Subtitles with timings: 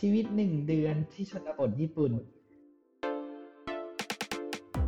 [0.00, 2.12] ชีวิตหนึ่งเดือนที่ชนบทญี่ปุ่น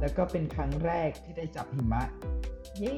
[0.00, 2.03] แล้วก็เป็นครั้งแรกที่ได้จับหิมะ
[2.79, 2.96] เย้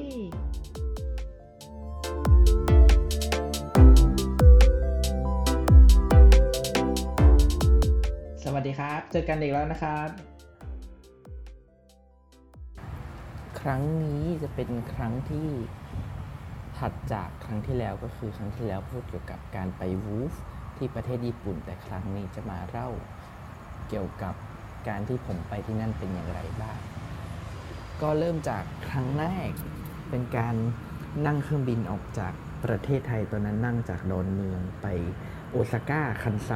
[8.43, 10.09] สวัสดีครับ เจอกันอีกแล้วนะครับ
[13.61, 15.47] ครั้งนี้จะเป็นครั้งที่
[16.77, 20.33] ถัดจากครั้งที่แล้วก็คือครั้งที่แล้วพูดเกี่ยวกับการไปวูฟ
[20.81, 22.89] ที่ประเทศญี่ปุ่น แต่ครั้งนี้จะมาเล่า
[23.89, 24.35] เกี่ยวกับ
[24.87, 26.77] การที่ผมไปที่นั่นเป็นอย่างไรบ้าง
[28.01, 29.49] ก็เริ่มจากครั้งแรก
[30.09, 30.55] เป็นการ
[31.25, 32.33] นั่งเครื่องบินออกจาก
[32.65, 34.87] ประเทศไทยตอนนั้นนั่งจากดอนเมืองไป
[35.51, 36.51] โอซาก้าคันไซ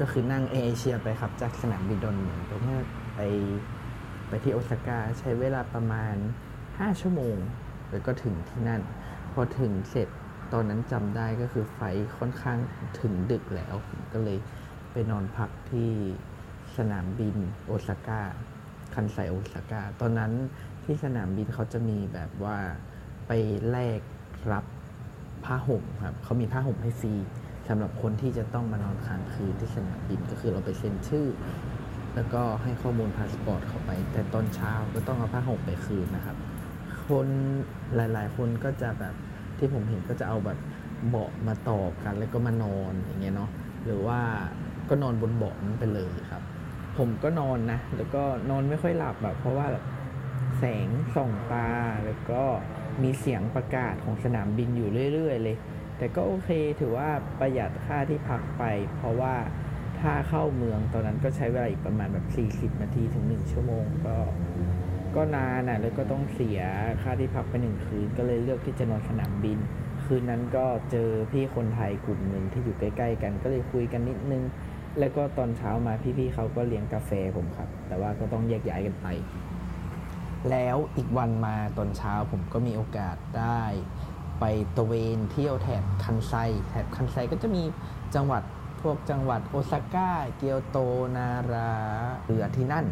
[0.00, 2.76] ก็คือนั่งเอเชียไปครับจากสนามบินดอนเมืองไปที่
[3.16, 3.20] ไป
[4.28, 6.14] ไปที่โอซาก้าใช้เวลาประมาณ
[6.58, 7.36] 5 ชั่วโมง
[7.90, 8.82] แล้วก็ถึงที่นั่น
[9.32, 10.08] พอถึงเสร็จ
[10.52, 11.80] ตอนนั้นจำได้ก็คือไฟ
[12.18, 12.58] ค่อนข้าง
[13.00, 13.74] ถึงดึกแล้ว
[14.12, 14.38] ก็เลย
[14.92, 15.90] ไปนอนพักที่
[16.76, 18.20] สนามบินโอซาก้า
[18.94, 20.32] คันไซโอซาก้าตอนนั้น
[20.84, 22.58] ที่สนามบินเขาจะมีแบบว่า
[23.26, 23.32] ไป
[23.70, 24.00] แลก
[24.52, 24.64] รับ
[25.44, 27.14] ผ้าห่มครับเขามีผ้าห่มให้ฟรี
[27.68, 31.26] สำหรับคนที่จะต้องมานอนค้างคืนที่สนามบินก็คือเราไปเซ็นชื่อ
[32.14, 36.36] แล้วก็ให้ข้อมูลพาสปอร์ตเข้าไป แต่ตอนเช้าก็ต้องเอาผ้าห่มไปคืนนะครับ
[37.08, 37.26] คน
[37.94, 39.14] หลาย ๆ คนก็จะแบบ
[39.58, 40.58] ที่ผมเห็นก็จะเอาแบบ
[41.08, 43.50] เบาะมาต่อกันแล้วก็มานอนอย่างเงี้ยเนาะ
[43.84, 44.20] หรือว่า
[44.88, 46.42] ก็นอนบนเบาะนั้นไปเลยครับ
[46.98, 49.84] ผมก็นอนนะแล้วก็นอนไม่ค่อยหลับแบบเพราะว่าแบบ
[50.58, 51.68] แสงส่องตา
[52.04, 52.42] แล้วก็
[53.02, 55.56] มีเสียงประกาศของสนามบินอยู่เรื่อย ๆ เลย
[55.98, 56.50] แต่ก็โอเค
[56.80, 57.08] ถือว่า
[57.40, 58.64] ประหยัดค่าที่พักไป
[58.96, 59.34] เพราะว่า
[60.00, 62.26] ถ้าเข้าเมืองตอนนั้นก็ใช้เวลาอีกประมาณแบบ
[62.74, 64.14] 40 นาทีถึง 1 ชั่วโมงก็
[65.16, 66.60] ก็นานอะแล้วก็ต้องเสีย
[67.02, 69.58] ค่าที่พักไปหนึ่งคืน ก็เลยเลือกที่จะนอนสนามบิน
[70.04, 74.42] คืนนั้นก็เจอพี่คนไทยกลุ่มหนึ่งที่อยู่ใกล้ ๆ กัน ก็เลยคุยกันนิดนึง
[74.98, 79.06] แล้วก็ตอนเช้ามาพี่ๆเขาก็เลี้ยงกาแฟผมครับ แต่ว่าก็ต้องแยกย้ายกันไป
[80.50, 83.62] แล้วอีกวันมาตอนเช้าผมก็มีโอกาสได้
[84.40, 84.44] ไป
[84.76, 86.34] ตะเวนเที่ยวแถบคันไซ
[86.68, 87.62] แถบคันไซก็จะมี
[88.14, 88.42] จังหวัด
[88.82, 90.78] พวกจังหวัดโอซาก้า เกียวโต
[91.16, 91.70] นารา
[92.24, 92.86] เรือที่นั่น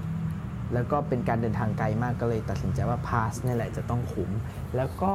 [0.75, 4.31] แล้วก็เป็นการเดินทางไกลมากก็เลยตัดสินใจว่าพาสนี่แหละจะต้องคุ้ม
[4.77, 5.13] แล้วก็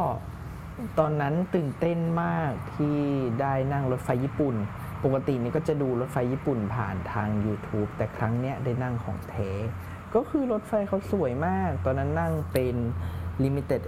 [1.00, 2.98] ตอนนั้นตื่นเต้นมากที่
[3.42, 4.56] ได้นั่งรถไฟญี่ปุ่น
[5.04, 9.52] ปกตินี่ก็จะดูรถไฟญี่ปุ่นผ่านทาง YouTube แต่ครั้งเนี้ยได้นั่งของแท้
[10.16, 12.76] ก็คือรถไฟเขาสวยมาก ตอนนั้นนั่งเป็น
[13.44, 13.82] Limited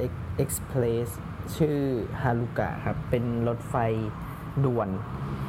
[0.43, 1.07] Express
[1.57, 1.79] ชื่อ
[2.21, 3.75] ฮารุกะครับ เป็นรถไฟ
[4.65, 4.89] ด่วน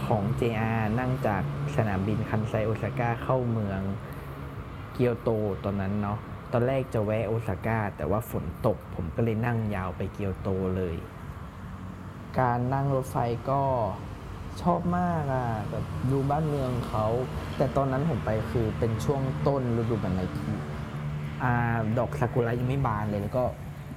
[0.06, 1.42] ของ JR นั่งจาก
[1.76, 3.80] สนามบินคันไซโอซาก้าเข้าเมือง
[4.94, 5.30] เกียวโต
[5.64, 6.18] ตอนนั้นเนาะ
[6.52, 10.96] ตอนแรกจะแวะโอซาก้าแต่ว่าฝนตก ผมก็เลยนั่งยาวไปเกียวโตเลย
[12.38, 13.16] การนั่งรถไฟ
[13.50, 13.62] ก็
[14.62, 17.06] ชอบมากอะแบบดูบ้านเมืองเขา
[17.56, 20.52] แต่ตอนนั้นผมไปคือเป็นช่วงต้นฤดูใบไม้ผลิ
[21.98, 23.44] ดอกซากุระยังไม่บานเลย แล้วก็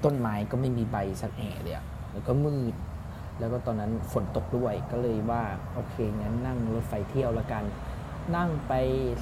[0.04, 2.76] ต้นไม้ก็ไม่มีใบสักแอะเลยอะแล้วก็มืด
[3.40, 5.44] แล้วก็ตอนนั้นฝนตกด้วยก็เลยว่า
[5.74, 7.64] โอเคงั้นนั่งรถไฟเที่ยวละกัน
[8.36, 8.74] นั่งไป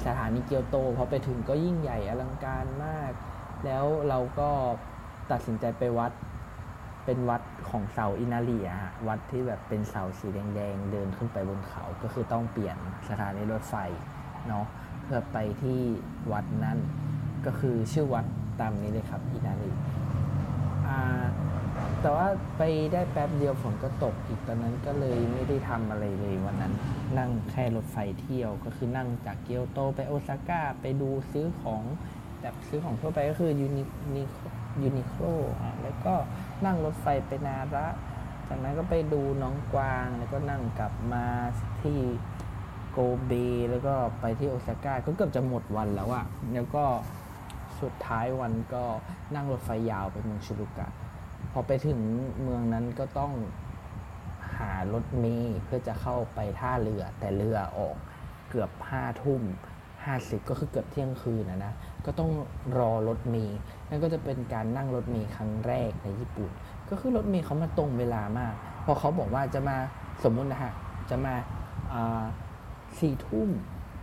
[0.04, 3.12] สถานีเกียวโตพอไปถึงก็ยิ่งใหญ่อลังการมาก
[3.64, 4.50] แล้วเราก็
[5.30, 6.12] ตัดสินใจไปวัด
[7.04, 12.76] เป็นวัดของเสาอินาลีอะฮะวัดที่แบบเป็นเสาสีแดงๆ เดินขึ้นไปบนเขาก็คือต้องเปลี่ยน
[13.08, 13.74] สถานีรถไฟ
[14.48, 14.66] เนาะ
[15.02, 15.80] เพื่อไปที่
[16.32, 16.78] วัดนั้น
[17.46, 18.24] ก็คือชื่อวัด
[18.60, 19.70] ตามนี้เลยครับอินาลี
[20.88, 21.00] อ่า
[22.06, 22.28] แต่ว่า
[22.58, 22.62] ไป
[22.92, 26.72] ได้แป๊บเดียวฝนก็ตกอีกตอนนั้นก็เลยไม่ได้ทำอะไรเลยวันนั้น
[27.18, 31.82] นั่งแค่รถไฟเที่ยวก็คือนั่งจากเกียวโตไปโอซาก้าไปดูซื้อของ
[32.40, 33.82] แบบซื้อของทั่วไปก็คือยูนิ
[34.14, 34.22] นิ
[34.82, 35.24] ยูนิโคล
[35.82, 36.14] แล้วก็
[36.64, 37.86] นั่งรถไฟไปนาระ
[38.48, 41.24] จากนั้นก็ไปดูน้องกวางแล้วก็นั่งกลับมา
[41.82, 41.98] ที่
[42.92, 43.32] โกเบ
[43.70, 46.24] แล้วก็ไปที่โอซาก้าก็เกือบจะหมดวันแล้วอะ
[46.54, 46.84] แล้วก็
[47.80, 48.84] สุดท้ายวันก็
[49.34, 50.90] นั่งรถไฟยาวไปเมืองชิรุกะ
[51.52, 52.00] พอไปถึง
[52.42, 53.32] เมืองนั้นก็ต้อง
[54.56, 57.96] หารถเมล์เพื่อจะเข้าไปท่าเรือแต่เรือออก
[58.48, 59.42] เกือบห้าทุ่ม
[60.04, 61.72] ห้าสิบก็คือเกือบเที่ยงคืนนะนะ
[62.06, 62.30] ก็ต้อง
[62.78, 63.58] รอรถเมล์
[63.88, 66.50] นั่นก็จะเป็นการนั่งรถเมล์ครั้งแรกในญี่ปุ่น
[66.90, 68.54] ก็คือรถเมล์เขามาตรงเวลามาก
[68.84, 69.76] พอเขาบอกว่าจะมา
[70.24, 70.72] สมมุตินะฮะ
[71.10, 71.34] จะมา
[73.00, 73.48] สี่ทุ่ม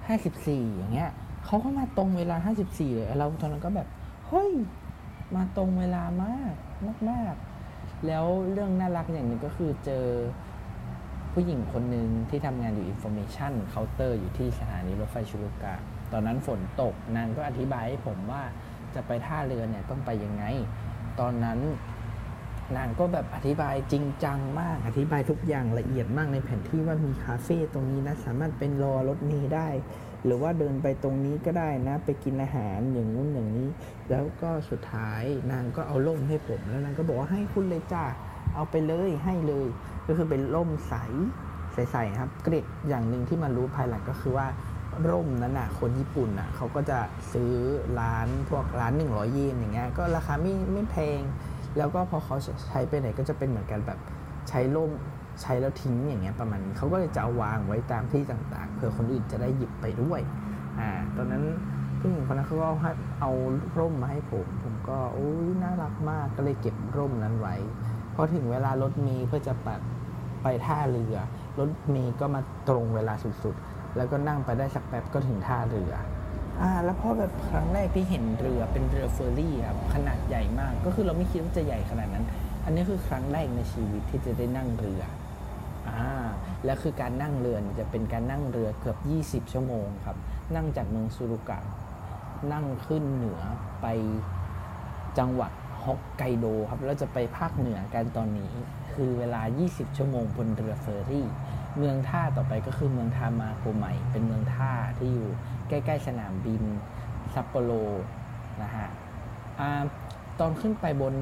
[0.08, 1.12] ห้าสิบสี่อย่างเงี้ย
[1.46, 3.88] เขาก็มาตรงเวลาห้าสิบสี่เลยเราตอนนั้นก็แบบ
[4.28, 4.52] เฮ้ย
[5.36, 6.54] มาตรงเวลามาก
[6.86, 7.36] มากมาก
[8.08, 10.06] แล้วเรื่องน่ารักอย่างหนึ่งก็คือเจอ
[11.34, 15.76] ผู้หญิงคนหนึ่งที่ทำงานอยู่ Information Counter อยู่ที่สถานีรถไฟชูรุกะ
[16.12, 18.44] ตอนนั้นฝนตกนางก็อธิบายให้ผมว่า
[18.96, 20.44] จะไปท่าเรือเนี่ยต้องไปยังไง
[21.20, 21.60] ตอนนั้น
[22.78, 29.70] นางก็แบบอธิบายจริงจังมาก อธิบายทุกอย่างละเอียดมากในแผนที่ว่ามีคาเฟ่ตรงนี้นะ สามารถเป็นรอรถเมล์ได้
[30.26, 33.68] หรือว่าเดินไปตรงนี้ก็ได้นะ ไปกินอาหารอย่างนู้นอย่างนี้
[34.10, 38.06] แล้วก็สุดท้ายนางก็เอาร่มให้ผมแล้วนางก็บอกว่าให้คุณเลยจ้า
[38.56, 39.68] เอาไปเลยให้เลย
[40.08, 40.94] ก็คือเป็นร่มใส
[41.74, 44.48] ใสๆครับเกร็ดอย่างหนึ่งที่มารู้ภายหลังก็คือว่า
[45.10, 47.00] ร่มนั้นน่ะคนญี่ปุ่นน่ะเขาก็จะ
[47.34, 47.52] ซื้อ
[48.00, 51.22] ร้านพวกร้าน 100 เยนอย่างเงี้ยก็ราคาไม่ไม่แพง
[51.78, 52.36] แล้วก็พอเขา
[52.70, 54.00] ใช้ไปไหนก็จะเป็นเหมือนกันแบบ
[54.50, 54.90] ใช้ร่ม
[55.42, 60.22] ใช้แล้วทิ้งอย่างเงี้ยประมาณนี้เขาก็เลยจะเอาวางไว้ตามที่ต่างๆเผื่อคนอื่นจะได้หยิบไปด้วย
[60.80, 61.44] อ่าตอนนั้น
[62.00, 62.92] ผู้หญิงคนนั้นเขาก็ให้
[63.22, 63.32] เอา
[63.80, 67.56] ร่มมาให้ผม ผมก็โอ้ยน่ารักมากก็เลยเก็บร่มนั้นไว้
[68.16, 69.80] พอถึงเวลารถเมล์เพื่อจะปัด
[70.44, 71.16] ไปท่าเรือ
[71.60, 73.14] รถเมล์ก็มาตรงเวลา
[73.44, 75.94] สุดๆ แล้วก็นั่งไปได้สักแป๊บก็ถึงท่าเรือ
[76.62, 82.26] อ่าแล้วพอแบบครั้งแรกที่เห็นเรือเป็นเรือเฟอร์รี่ครับขนาดใหญ่มาก ก็คือเราไม่คิดว่าจะใหญ่ขนาดนั้น
[82.66, 85.02] อันนี้คือครั้งแรกในชีวิตที่จะได้นั่งเรือ
[85.90, 86.04] อ่า
[86.66, 88.98] แล้วคือการนั่งเรือนจะเป็นการนั่งเรือเกือบ
[89.46, 90.18] 20 ชั่วโมงครับ
[90.56, 91.60] นั่งจากเมืองซูรุกะ
[92.54, 93.42] นั่งขึ้นเหนือ
[93.82, 93.88] ไป
[95.18, 95.52] จังหวัด
[95.84, 98.52] ฮอกไกโดครับแล้วจะไปภาคเหนือกันตอนนี้
[98.94, 101.28] คือเวลา 20 ชั่วโมงบนเรือเฟอร์รี่
[101.78, 105.30] เมืองท่าต่อไปก็คือเมืองทามาโกใหม่เป็นเมืองท่าที่อยู่
[105.70, 106.64] ใกล้ ๆ สนามบิน
[107.34, 107.72] ซัปโปโร
[108.62, 108.88] นะฮะ
[109.60, 109.70] อา
[110.40, 111.14] ตอนขึ้นไปบน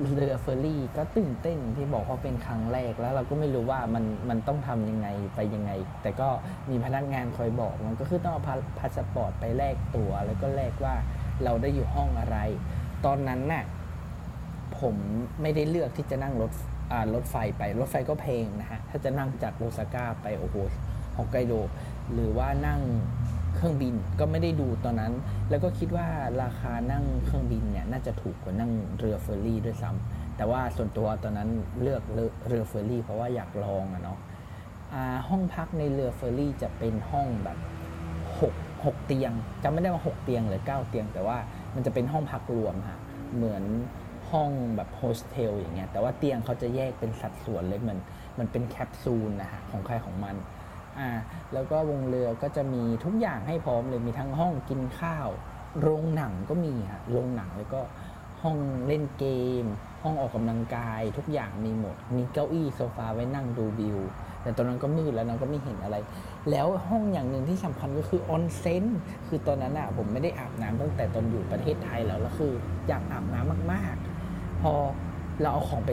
[0.00, 5.70] เรือเฟอร์รี่ก็ตื่นเต้นที่บอกว่าเป็นครั้งแรกแล้วเราก็ไม่รู้ว่ามันมันต้องทำยังไงไปยังไง
[6.02, 6.28] แต่ก็
[6.70, 10.94] มีพนักงานคอยบอกมันก็คือต้องเอาพาพาสปอร์ตไปแลกตั๋วแล้วก็แลกว่า
[11.44, 12.38] เราได้อยู่ห้องอะไร
[13.06, 13.64] ตอนนั้นน่ะ
[14.80, 14.94] ผม
[15.42, 16.50] ไม่ได้เลือกที่จะนั่งรถ
[16.92, 20.56] อ่ารถไฟไปรถไฟก็แพงนะฮะถ้าจะนั่งจากโอซาก้าไปโอ้โห
[21.16, 21.52] ฮอกไกโด
[22.12, 22.80] หรือว่านั่ง
[23.54, 25.12] เครื่องบินก็ไม่ได้ดูตอนนั้น
[25.50, 26.08] แล้วก็คิดว่า
[26.42, 31.50] ราคานั่งเครื่องบินเนี่ยน่าจะถูกกว่านั่งเรือเฟอร์รี่ด้วยซ้ำแต่ว่าส่วนตัวตอนนั้น
[31.82, 32.02] เลือก
[32.48, 34.18] เรือเฟอร์รี่ เพราะว่าอยากลองอะเนาะ
[35.28, 37.58] ห้องพักในเรือเฟอร์รี่จะเป็นห้องแบบ
[38.40, 38.54] หก
[38.84, 39.32] หกเตียง
[39.62, 41.38] จำไม่ได้ว่าหกเตียงหรือเก้าเตียง แต่ว่า
[41.74, 42.98] มันจะเป็นห้องพักรวมฮะ
[43.36, 43.64] เหมือน
[44.30, 47.98] ห้องแบบโฮสเทลอย่างเงี้ยแต่ว่าเตียงเขาจะแยกเป็นสัดส่วนเลยเหมือน
[48.38, 50.34] มันเป็นแคปซูลนะฮะของใครของมัน
[50.98, 51.10] อ่า
[51.52, 55.28] แล้วก็บนเรือก็จะมีทุกอย่างให้พร้อมเลยมีทั้งห้องกินข้าว
[55.80, 57.80] โรงหนังก็มีฮะโรงหนังแล้วก็
[58.42, 58.56] ห้อง
[58.86, 59.24] เล่นเก
[59.62, 59.64] ม
[60.02, 63.98] ห้องออกกำลังกาย ทุกอย่างมีหมด มีเก้าอี้โซฟาไว้นั่งดูวิว
[64.42, 65.96] แต่ตอนนั้นก็มืดแล้วนะก็ไม่เห็นอะไร
[66.50, 68.84] แล้วห้องอย่างหนึ่งที่สำคัญก็คือออนเซ็น
[69.28, 72.52] คือตอนนั้นอะผมไม่ได้อาบน้ำตั้งแต่ตอนอยู่ประเทศไทยแล้วแล้วคือ
[72.88, 73.94] อยากอาบน้ำมาก
[74.28, 74.72] ๆ พอ
[75.40, 75.90] เราเอาของไป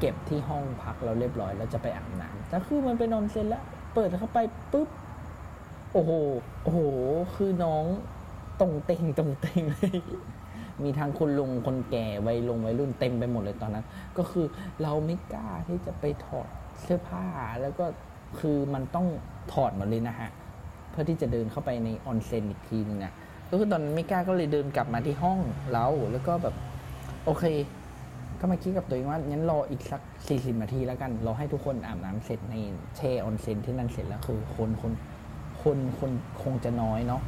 [0.00, 4.38] เก็บที่ห้องพักเราเรียบร้อย แล้วจะไปอาบน้ำแต่คือมันเป็นออนเซ็นแล้ว เปิดเข้าไป
[4.72, 4.88] ปุ๊บ
[5.92, 6.10] โอ้โห
[6.62, 6.80] โอ้โห
[7.34, 7.84] คือน้อง
[8.60, 10.00] ตรงเต็งตรงเต็งเลย
[10.82, 13.84] มีทั้งคนลุงคนแก่วัยลงวัยรุ่นเต็มไปหมดเลยตอนนั้น
[14.18, 14.46] ก็คือ
[14.82, 16.48] เราไม่กล้าที่จะไปถอด
[16.82, 17.26] เสื้อผ้า
[17.60, 17.86] แล้วก็
[18.38, 19.06] คือมันต้อง
[19.52, 20.30] ถอดหมดเลยนะฮะ
[20.90, 23.12] เพื่อที่จะเดินเข้าไปในออนเซ็นอีกทีนึงอะ
[23.50, 25.38] ก็คือตอนนั้นไม่กล้าก็เลยเดินกลับมาที่ห้อง
[25.72, 26.54] เราแล้วก็แบบ
[27.24, 27.44] โอเค
[28.40, 30.00] ก็มาคิดกับตัวเองว่างั้นรออีกสัก
[30.30, 32.54] 40 นาทีแล้วกันรอให้ทุกคนอาบน้ำเสร็จใน
[32.96, 34.92] แช่ออนเซ็นที่นั่นเสร็จแล้วคือคนคน
[35.62, 36.10] คนคน
[36.42, 37.22] คงจะน้อยเนาะ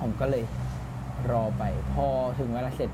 [0.00, 0.44] ผมก็เลย
[1.30, 2.06] รอไป พอ
[2.38, 2.90] ถึงเวลาเสร็จ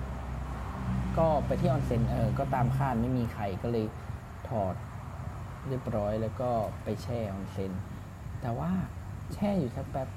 [1.19, 3.87] ก็ไปที่ออนเซ็นเออก็ตามคาดไม่มีใครก็เลย
[4.49, 4.75] ถอด
[5.69, 6.51] เรียบร้อยแล้วก็
[6.85, 7.73] ไปแช่ออนเซ็น
[8.41, 8.71] แต่ว่า
[9.35, 10.09] แช่อยู่สักแป๊บ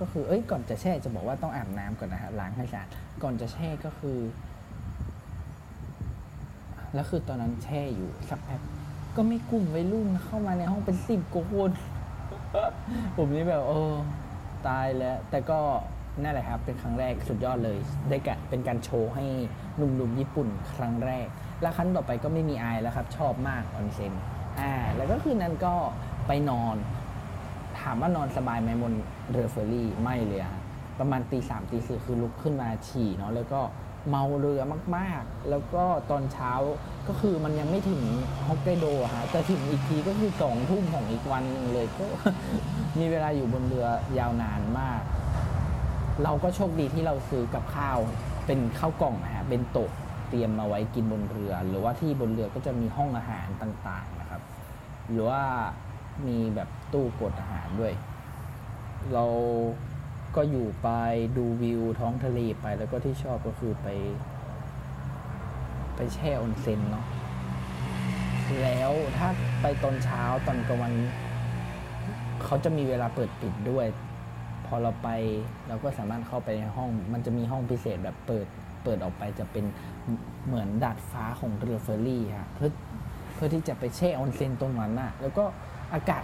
[0.00, 2.88] ก็คือเอ้ยก่อนจะแช่จะบอกว่าต้องอาบน้ำก่อนนะฮะล้างให้สะอาด
[3.22, 4.18] ก่อนจะแช่ก็คือ
[6.94, 8.60] แล้วคือตอนนั้นแช่อยู่สักแป๊บ
[9.16, 11.70] ก็มีกลุ่มวัยรุ่นเข้ามาในห้องเป็นสิบกว่าคน
[13.16, 13.92] ผมนี่แบบ เออ
[14.66, 15.58] ตายแล้ว แต่ก็
[16.22, 19.24] นั่นแหละครับ เป็นครั้งแรกสุดยอดเลย ได้กะเป็นการโชว์ให้
[19.76, 21.26] หนุ่มๆญี่ปุ่นครั้งแรก
[21.62, 24.12] แล้วครั้งต่อไปก็ไม่มีอายแล้วครับ ชอบมากออนเซ็น
[24.60, 25.74] อ่า แล้วก็คืนนั้นก็
[26.26, 26.76] ไปนอน
[27.80, 28.94] ถามว่านอนสบายไหมบน
[29.30, 30.54] เรือเฟอร์รี่ไม่เลยอะ
[30.98, 33.60] ประมาณตีสามตีสี่คือลุกขึ้นมาฉี่เนาะแล้วก็
[34.08, 34.60] เมาเรือ
[34.96, 36.52] มากๆ แล้วก็ตอนเช้า
[37.08, 38.02] ก็คือมันยังไม่ถึง
[38.46, 42.04] ฮอกไกโดอะฮะแต่ถึงอีกทีก็คือสองทุ่มของอีกวันเลยก็
[42.98, 43.86] มีเวลาอยู่บนเรือ
[44.18, 45.02] ยาวนานมาก
[46.24, 47.98] เราก็โชคดีที่เราซื้อกับข้าว
[48.46, 49.90] เป็นข้าวกล่องนะฮะเป็นโต๊ะ
[50.28, 54.42] เตรียมมาไว้กินบนเรือ หรือว่าที่บนเรือก็จะมีห้องอาหารต่างๆนะครับ
[55.10, 55.42] หรือว่า
[56.26, 57.92] มีแบบตู้กดอาหารด้วย
[59.12, 59.24] เรา
[60.36, 60.88] ก็อยู่ไป
[61.36, 63.88] ดูวิวท้องทะเลไปแล้วก็ที่ชอบก็คือไป
[65.96, 67.06] ไปแช่ออนเซ็นเนาะ
[68.62, 69.28] แล้วถ้า
[69.62, 70.92] ไปตอนเช้าตอนกลางวัน
[72.44, 73.86] เขาจะมีเวลาเปิดปิดด้วย
[74.66, 75.08] พอเราไป
[75.68, 78.46] เราก็สามารถเข้าไปในห้อง มันจะมีห้องพิเศษแบบเปิด
[78.84, 79.64] เปิดออกไปจะเป็น
[80.46, 82.70] เหมือนดาดฟ้าของเรือเฟอร์รี่ฮะเพื่อ
[83.34, 85.44] เพื่อที่จะไปแช่ออนเซ็นตรงนั้นน่ะ แล้วก็
[85.94, 86.22] อากาศ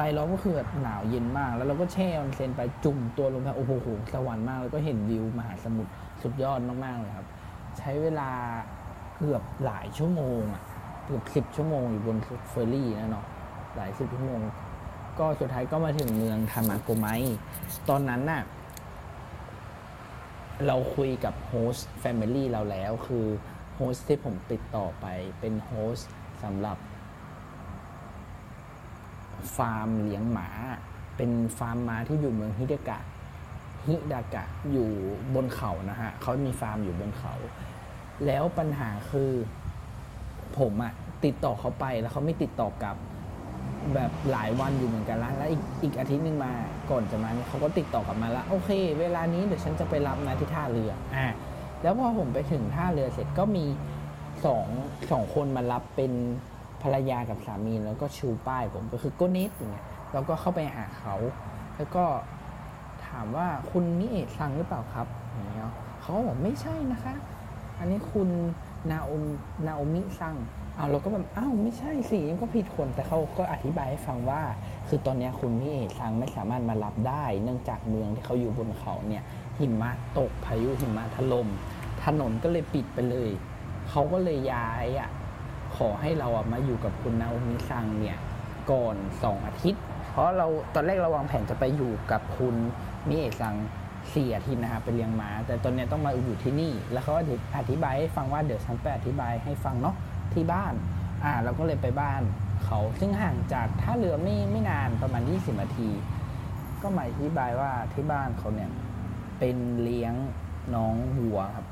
[0.00, 3.72] รายล้อมก็คือแบบหนาวเย็นมาก แล้วเราก็แช่ออนเซ็นไปจุ่มตัวลงไปโอ้โห
[4.12, 5.92] สวรรค์มากแล้วก็เห็นวิวมหาสมุทร
[6.22, 7.26] สุดยอดมากๆเลยครับ
[7.78, 8.30] ใช้เวลา
[9.16, 10.62] เกือบหลายชั่วโมงอะ
[11.06, 12.18] เกือบสิบชั่วโมงอยู่บน
[12.50, 13.26] เฟอร์รี่นะเนาะ
[13.76, 14.40] หลายสิบชั่วโมง
[15.18, 17.06] ก็สุดท้ายก็มาถึงเมืองโทมาโกไม
[17.88, 18.42] ตอนนั้นน่ะ
[20.66, 23.26] เราคุยกับ host family เราแล้วคือ
[23.74, 25.06] host ที่ผมติดต่อไป
[25.40, 26.08] เป็น host
[26.42, 26.78] สำหรับ
[29.56, 30.48] ฟาร์มเลี้ยงหมา
[31.16, 32.98] เป็นฟาร์มหมาที่อยู่เมืองฮิดากะ
[33.86, 34.90] ฮิดากะอยู่
[35.34, 37.34] บนเขานะฮะเขามีฟาร์มอยู่บนเขา
[38.26, 39.30] แล้วปัญหาคือ
[40.58, 40.92] ผมอะ
[41.24, 42.96] ติดต่อเขาไปแล้วเขาไม่ติดต่อกลับ
[43.94, 46.52] แบบหลายวันอยู่เหมือนกันละแล้วอีกอีกอาทิตย์หนึงมา
[46.90, 48.70] ก่อนจะมาเนี่ยเขาก็ติดต่อกลับมาแล้วโอเค
[49.00, 51.26] เวลานี้เดี๋ยวฉันจะไปรับนะที่ท่าเรืออ่า
[51.82, 53.64] แล้วพอผมไปถึงท่าเรือเสร็จก็มี
[54.44, 54.66] สอง
[55.10, 56.12] สองคนมารับเป็น
[56.84, 61.14] ภรรยากับสามีแล้วก็ชูป้ายผมก็คือโกเนสอย่างเงี้ยแล้วก็เข้าไปหาเขา
[61.76, 62.04] แล้วก็
[63.06, 67.14] ถามว่าคุณนี่เอะซังหรือเปล่าครับอย่างเงี้ยเขาบอกไม่ใช่นะคะ
[67.78, 68.28] อันนี้คุณ
[68.90, 69.22] นาโอม
[69.66, 70.34] นาโอมิซัง
[70.78, 74.42] อ้าวเราก็แบบอ้าวไม่ใช่สิยังก็ผิดคนแต่เขาก็อธิบายให้ฟังว่า
[74.88, 79.24] คือตอนนี้คุณมิเอะซังไม่สามารถมารับได้ เนื่องจากเมืองที่เขาอยู่บนเขาเนี่ย
[79.58, 81.48] หิมะตกพายุหิมะถล่ม
[82.04, 83.30] ถนนก็เลยปิดไปเลย
[83.90, 85.10] เขาก็เลยย้ายอะ
[85.76, 88.18] ขอให้เราอะมาอยู่กับคุณนาโอมิซังเนี่ย
[88.70, 92.54] ก่อนสองอาทิตย์ เพราะเราตอนแรกเราวางแผนจะไปอยู่กับคุณ
[93.08, 93.54] มิเอะซัง
[94.14, 97.14] สี่อาทิตย์นะครับไปเลี้ยงม้า แต่ตอนนี้ต้องมาอยู่ที่นี่ แล้วเขา
[97.58, 99.94] อธิบายให้ฟังว่าเดี๋ยวฉันไปอธิบายให้ฟังเนาะ
[100.34, 100.74] ที่บ้าน
[101.24, 102.22] อ่า เราก็เลยไปบ้าน
[102.64, 105.88] เขาซึ่งห่างจากท่าเรือไม่ไม่นานประมาณ 20นาที
[106.82, 108.70] ก็มาอธิบายว่าที่บ้านเขาเนี่ย
[109.38, 110.14] เป็นเลี้ยง
[110.74, 111.66] น้องวัวครับ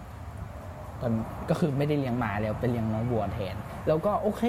[1.00, 1.12] ตอน
[1.48, 3.56] ก็คือไม่ได้เลี้ยงหมาแล้วเป็นเลี้ยงน้องวัวแทน
[3.86, 4.42] แล้วก็โอเค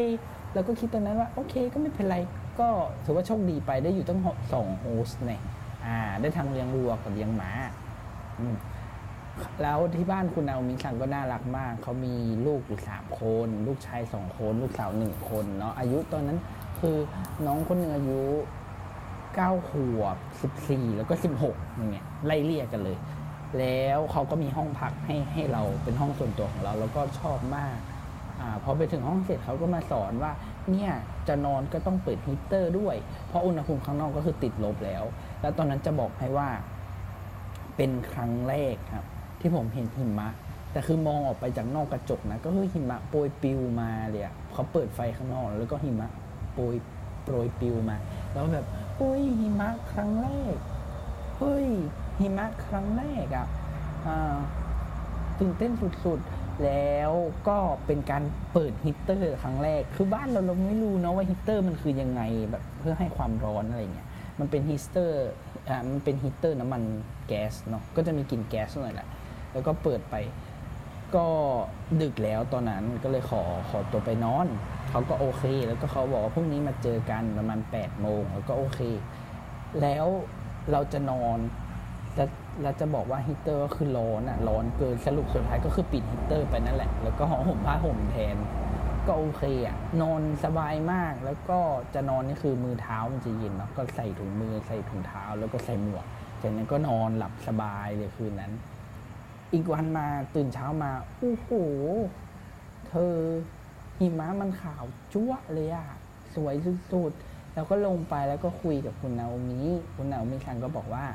[0.54, 2.18] เราก็คิดตอนนั้นว่าโอเคก็ไม่เป็นไร
[2.60, 2.68] ก็
[3.04, 4.20] ถือว่าโชคดีไปได้อยู่ตั้ง
[4.54, 5.42] สองโฮสเนี่ย
[5.86, 7.52] อ่า ได้ทั้งเลี้ยงวัวกับเลี้ยงหมา
[9.62, 12.14] แล้วที่บ้านคุณนามิซังก็น่ารักมาก เขามี
[12.46, 16.38] ลูกอยู่สามคน ลูกชายสองคน ลูกสาวหนึ่งคนเนาะอายุตอนนั้น
[16.80, 16.96] คือ
[17.46, 18.20] น้องคนหนึ่งอายุ
[19.36, 22.98] เก้าขวบสิบสี่แล้วก็สิบหกอย่างเงี้ยไล่เรียกกันเลย
[23.60, 27.78] แล้วเขาก็มีห้องพักให้ให้เราเป็นห้องส่วนตัวของเรา แล้วก็ชอบมาก
[28.64, 30.32] พอไปถึงห้องเสร็จเขาก็มาสอนว่า
[30.72, 30.92] เนี่ย
[31.28, 32.96] จะนอนก็ต้องเปิดฮีตเตอร์ด้วย
[33.28, 35.04] เพราะอุณหภูมิข้างนอกก็คือติดลบแล้ว
[35.42, 36.50] แล้วตอนนั้นจะบอกให้ว่า
[37.78, 39.06] เป็นครั้งแรกครับ
[39.40, 40.30] ที่ผมเห็นหิมะ
[40.72, 46.10] แต่คือมองออกไปจากนอกกระจกนะ ก็คือหิมะโปรยปลิวมาเลยอะเขาเปิดไฟข้างนอก แล้วก็หิมะ
[46.54, 46.76] โปรย
[47.24, 47.98] โปรยปลิวมา
[48.34, 48.66] แล้วแบบ
[48.98, 50.56] เฮ้ยหิมะครั้งแรก
[51.38, 51.68] เฮ้ย
[52.20, 53.48] หิมะครั้งแรกอะ
[54.08, 54.36] อ่า
[55.40, 57.12] ตื่นเต้นสุดๆ แล้ว
[57.48, 64.08] ก็เป็นการเปิดฮีตเตอร์ครั้งแรก คือบ้านเราเราไม่รู้เนาะว่าฮีตเตอร์มันคือยังไงแบบเพื่อให้ความร้อนอะไรเงี้ย
[64.40, 65.24] มันเป็นฮีตเตอร์
[65.70, 66.82] อ่ามันเป็นฮีตเตอร์น้ำมัน
[67.28, 69.08] แก๊สเนาะ ก็จะมีกลิ่นแก๊สหน่อยแหละ
[69.54, 70.16] แล้วก็เปิดไป
[71.16, 71.26] ก็
[72.02, 74.48] ดึกแล้วตอนนั้นก็เลยขอขอตัวไปนอน
[74.90, 78.80] เขาก็โอเค แล้วก็เขาบอกว่าพรุ่งนี้มาเจอกันประมาณ8ปดโมงแล้วก็โอเค
[79.82, 80.06] แล้ว
[80.72, 81.38] เราจะนอน
[82.16, 82.30] แล้ว
[82.62, 88.36] แล้วจะบอกว่าฮีตเตอร์ก็คือร้อนอะร้อนเกินสรุปสุดท้ายก็คือปิดฮีตเตอร์ไปนั่นแหละ แล้วก็ห่อมผ้าห่มแทน
[89.08, 91.60] ก็โอเคอะนอนสบายมากแล้วก็
[91.94, 96.06] จะนอนนี่คือมือเท้ามันจะเย็นเนาะก็ใส่ถุงมือใส่ถุงเท้าแล้วก็ใส่หมวก
[96.42, 98.52] จากนั้นก็นอนหลับสบายเลยคืนนั้น
[99.54, 101.50] อีกวันมาตื่นเช้ามาโอ้โห
[102.88, 103.16] เธอ
[104.00, 104.84] หิมะมันขาว
[105.14, 105.88] จั๊วเลยอะ
[106.36, 106.56] สวย
[106.94, 109.62] สุดๆแล้วก็ลงไปแล้วก็คุยกับคุณนาโอมิ
[109.96, 111.06] คุณนาโอมิคังก็บอกว่า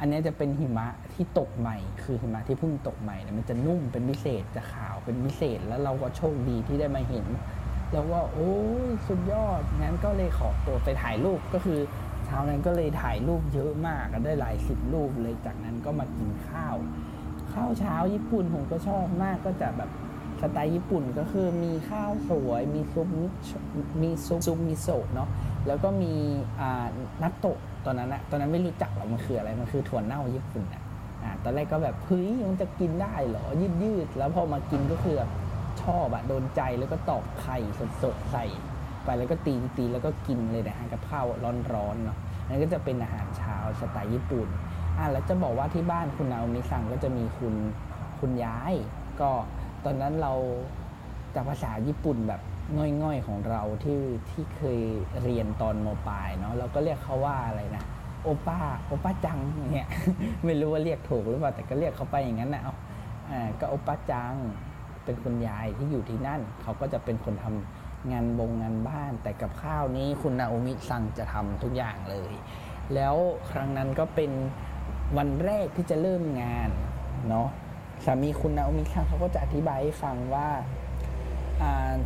[0.00, 7.26] อันนี้จะเป็นหิมะที่ตกใหม่ คือหิมะที่เพิ่งตกใหม่เนี่ยมันจะนุ่มเป็นพิเศษจะขาวเป็นพิเศษ แล้วเราก็โชคดีที่ได้มาเห็น
[7.92, 8.54] แล้วว่าโอ้
[8.86, 11.80] ยสุดยอดงั้นก็เลยขอตัวไปถ่ายรูปก็คือ
[12.26, 16.76] เช้านั้นก็เลยถ่ายรูปเยอะมากได้หลายสิบรูปเลยจากนั้นก็มากินข้าว
[17.52, 19.90] ข้าวเช้าญี่ปุ่นผมก็ชอบมากก็จะแบบ
[20.40, 23.50] สไตล์ญี่ปุ่นก็คือมีข้าวสวยมีซุปมิโช
[24.02, 25.28] มีซุปซุปมิโซะเนาะ
[25.66, 26.14] แล้วก็มี
[27.22, 30.82] นัตโตะ ตอนนั้นอะตอนนั้นไม่รู้จักหรอกมันคืออะไรมันคือถั่วเน่าญี่ปุ่นอะ
[31.22, 35.30] อ่าตอนแรกก็แบบเฮ้ยมันจะกินได้เหรอยืดยืดแล้วพอมากินก็คือแบบ
[35.82, 37.58] ชอบอะโดนใจแล้วก็ตอกไข่
[38.02, 38.44] สดๆใส่
[39.04, 41.26] ไปแล้วก็ตีตีแล้วก็กินเลยนะฮะกับข้าว
[41.74, 42.16] ร้อนๆเนาะ
[42.48, 44.48] นั่นก็จะเป็นอาหารเช้าสไตล์ญี่ปุ่น
[44.98, 47.54] อะแล้วจะบอกว่าที่บ้านคุณนาโอมิซังก็จะมีคุณ
[48.20, 48.72] คุณย้าย
[49.20, 49.30] ก็
[49.84, 50.32] ตอนนั้นเรา
[51.34, 52.40] จากภาษาญี่ปุ่นแบบ
[53.02, 54.00] ง่อยๆของเราที่
[54.30, 54.80] ที่เคย
[55.22, 57.84] เรียนตอนมปลายเนาะเราก็เรียกเขาว่าอะไรนะ
[58.22, 59.38] โอป้าโอป้าจัง
[59.74, 59.88] เงี้ย
[60.44, 62.74] ไม่รู้ว่าเรียกถูกหรือเปล่าแต่ก็เรียกเขาไปอย่างนั้นนะเอา
[63.30, 64.34] อ่าก็โอป้าจัง
[65.04, 72.32] เป็นคุณยายที่อยู่ที่นั่น เขาก็จะเป็นคนทำงานบงงานบ้าน แต่กับข้าวนี้คุณนาโอมิซังจะทำทุกอย่างเลย
[72.94, 73.16] แล้ว
[73.50, 74.30] ครั้งนั้นก็เป็น
[75.16, 76.70] วันแรกที่จะเริ่มงาน
[77.28, 77.48] เนาะ
[78.04, 80.48] สามีคุณนาโอมิซังเขาก็จะอธิบายให้ฟังว่า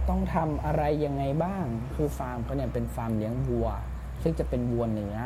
[0.09, 3.69] ต้องทำอะไรยังไงบ้าง คือฟาร์มเขาเนี่ยเป็นฟาร์มเลี้ยงวัว
[4.23, 5.17] ซึ่งจะเป็นวัวเนื้อ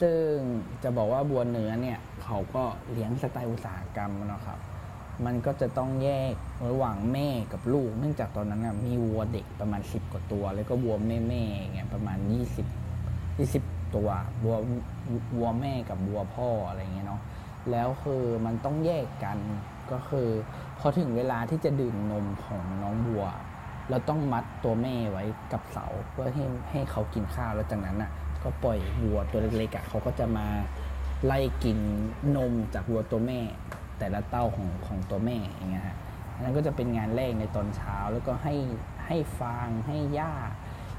[0.00, 0.32] ซึ่ง
[0.82, 4.58] จะบอกว่าวัวเนื้อเนี่ยเขาก็เลี้ยงสไตล์อุตสาหกรรมเนาะครับ
[5.26, 6.34] มันก็จะต้องแยก
[6.68, 11.42] ระหว่างแม่กับลูก เนื่องจากตอนนั้นนะมีวัวเด็กประมาณ 10 กว่าตัว แล้วก็วัวแม่แม่
[11.74, 12.18] เงี้ยประมาณ
[12.86, 14.08] 20 20 ตัว
[14.44, 14.56] วัว
[15.36, 17.22] วัวแม่กับวัวพ่ออะไรเงี้ยเนาะ
[17.70, 19.38] แล้วคือมันต้องแยกกัน
[19.92, 20.28] ก็คือ
[20.78, 23.26] พอถึงเวลาที่จะดื่มนมของน้องวัว
[23.90, 28.10] เราต้องมัดตัวแม่ไว้กับเสาเพื่อให้ให้เขากินข้าวแล้วจากนั้นอะ
[28.42, 30.46] ก็ปล่อยวัวตัวเล็กๆอะเขาก็จะมา
[31.24, 31.78] ไล่กิน
[32.36, 33.40] นมจากวัวตัวแม่
[33.98, 35.96] แต่ละเต้าของของตัวแม่อย่างเงี้ยฮะ
[36.34, 38.54] อันนั้นก็จะเป็นงานแรกในตอนเช้าแล้วก็ให้
[39.06, 40.32] ให้ฟางให้หญ้า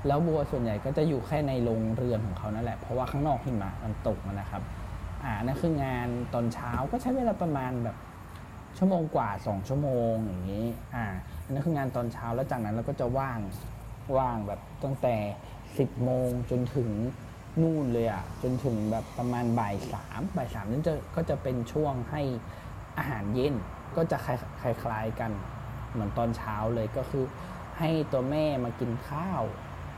[0.07, 4.61] แล้ววัวส่วนใหญ่ก็จะอยู่แค่ในโรงเรือนของเขานั่นแหละเพราะว่าข้างนอกหิมะมันตกนะครับ
[5.23, 7.95] อ่านั่นคืองานตอนเช้าก็ใช้เวลาประมาณแบบ
[8.77, 11.05] ชั่วโมงกว่า 2 ชั่วโมงอย่างนี้ อ่า
[11.43, 13.39] อันนั้นคืองานตอนเช้าแล้วจากนั้นเราก็จะว่าง
[14.17, 15.15] ว่างแบบตั้งแต่
[15.59, 16.89] 10 โมงจนถึง
[17.61, 22.21] นู่นเลยอะ่ะจนถึงแบบประมาณบ่ายสามบ่ายสามนั่นจะก็จะเป็นช่วงให้
[22.97, 23.53] อาหารเย็น
[23.95, 25.31] ก็จะคล้ายคล้ายๆกัน
[25.91, 27.25] เหมือนตอนเช้าเลยก็คือ
[27.79, 29.43] ให้ตัวแม่มากินข้าว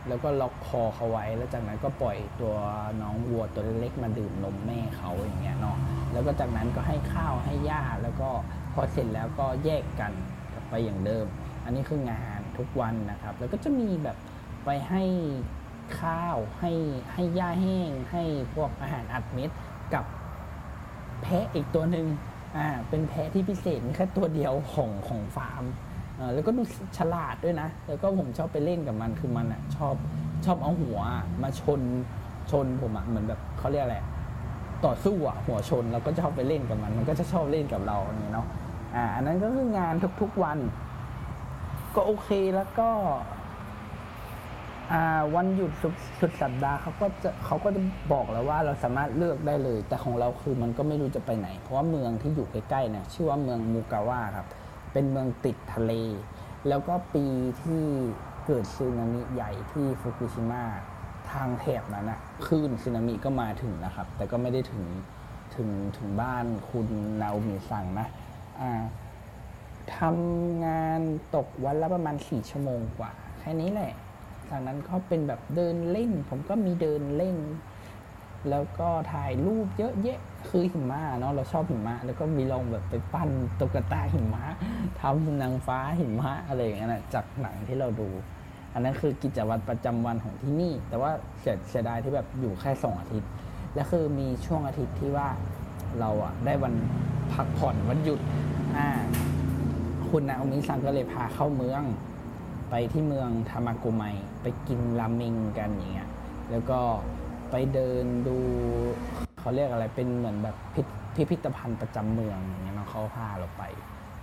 [0.07, 2.55] แล้วก็ล็อกคอเขาไว้ แล้วจากนั้นก็ปล่อยตัว
[3.01, 5.77] น้องวัวตัวเล็กมาดื่มนมแม่เขาอย่างเงี้ยเนาะ
[6.13, 8.29] แล้วก็จากนั้นก็ให้ข้าวให้หญ้าแล้วก็
[8.73, 10.13] พอเสร็จแล้วก็แยกกัน
[10.53, 11.25] กลับไปอย่างเดิม
[11.65, 14.17] อันนี้คืองานทุกวันนะครับ แล้วก็จะมีแบบ
[14.65, 15.03] ไปให้
[15.99, 16.71] ข้าวให้
[17.13, 18.23] ให้หญ้าแห้ง ให้
[18.53, 19.49] พวกอาหารอัดเม็ด
[19.93, 20.05] กับ
[21.21, 22.07] แพะอีกตัวหนึ่ง
[22.57, 25.63] อ่าเป็นแพะที่พิเศษแค่ตัวเดียวของของฟาร์ม
[26.19, 26.63] อ่าแล้วก็ดู
[26.97, 29.95] ฉลาดด้วยนะ แล้วก็ผมชอบไปเล่นกับมันคือมันอะชอบ
[30.45, 30.99] ชอบเอาหัว
[31.41, 31.81] มาชน
[32.51, 33.97] ชนผมอะเหมือนแบบเขาเรียกอะไร
[34.85, 38.47] ต่อสู้อะหัวชนเราก็ชอบไปเล่นกับมัน มันก็จะชอบเล่นกับเราอย่างเงี้ยเนาะ
[38.95, 40.57] อ่าอันนั้นก็คืองานทุกๆวัน
[41.95, 42.89] ก็โอเคแล้วก็
[44.91, 47.81] อ่าวันหยุดสุดสุดสัปดาห์เขาก็จะเขาก็จะ
[48.13, 54.47] บอกแล้วว่าเราสามารถเลือกได้เลย แต่ของเราคือมันก็ไม่รู้จะไปไหน เพราะว่าเมืองที่อยู่ใกล้ๆเนี่ยชื่อว่าเมืองมูกาวะครับ
[54.93, 55.93] เป็นเมืองติดทะเล
[56.67, 57.25] แล้วก็ปี
[57.61, 57.83] ที่
[58.45, 60.63] เกิดสึนามิใหญ่ที่ฟุกุชิมะ
[61.31, 64.83] ทางแถบนั้นนะคลื่นสึนามิก็มาถึงนะครับ แต่ก็ไม่ได้ถึง
[65.55, 66.87] ถึงถึงบ้านคุณ
[67.21, 68.07] นาโอมิซังนะ
[69.97, 71.01] ทำงาน
[71.35, 73.91] ตกวันละประมาณสี่ชั่วโมงกว่า แค่นี้แหละ
[74.49, 77.37] จากนั้นก็เป็นแบบเดินเล่น ผมก็มีเดินเล่น
[78.49, 80.19] แล้วก็ถ่ายรูปเยอะแยะ
[80.49, 84.43] คือหิมะเนาะเราชอบหิมะ แล้วก็มีลองแบบไปปั้นตุ๊กตาหิมะ
[84.99, 88.09] ทำนางฟ้าหิมะอะไรอย่างเงี้ยนะจากหนังที่เราดู
[88.73, 93.29] อันนั้นคือกิจวัตรประจำวันของที่นี่ แต่ว่าเสียเสียดายที่แบบอยู่แค่สองอาทิตย์
[93.75, 95.27] และคือมีช่วงอาทิตย์ที่ว่า
[95.99, 96.73] เราอะได้วัน
[97.33, 98.19] พักผ่อนวันหยุด
[98.77, 98.87] อ่า
[100.09, 101.83] คุณนาโอมิซังก็เลยพาเข้าเมือง
[102.69, 104.03] ไปที่เมืองทามาโกไม
[104.41, 106.09] ไปกินราเมงกันอย่างเงี้ย
[106.51, 106.79] แล้วก็
[107.51, 108.37] ไปเดินดู
[109.39, 110.81] เขาเรียกอะไรเป็นเหมือนแบบพิ
[111.15, 113.63] พิพิธภัณฑ์ประจำเมืองอย่างเงี้ยเนาะเขาพาเราไป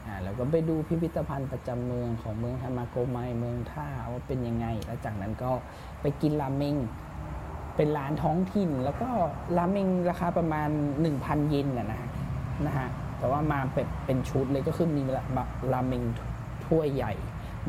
[0.07, 5.51] อ่าแล้วก็ไปดูพิพิธภัณฑ์ประจำเมืองของเมืองทามาโกไมเมืองท่าว่าเป็นยังไง แล้วจากนั้นก็
[6.03, 6.77] ไปกินราเมง
[7.77, 9.09] เป็นร้านท้องถิ่น แล้วก็
[9.57, 10.68] ราเมงราคาประมาณ
[11.09, 12.01] 1,000 เยนนะนะ
[12.66, 16.03] นะฮะแต่ว่ามาเป็นเป็นชุดเลยก็คือมีราราเมง
[16.66, 17.12] ถ้วยใหญ่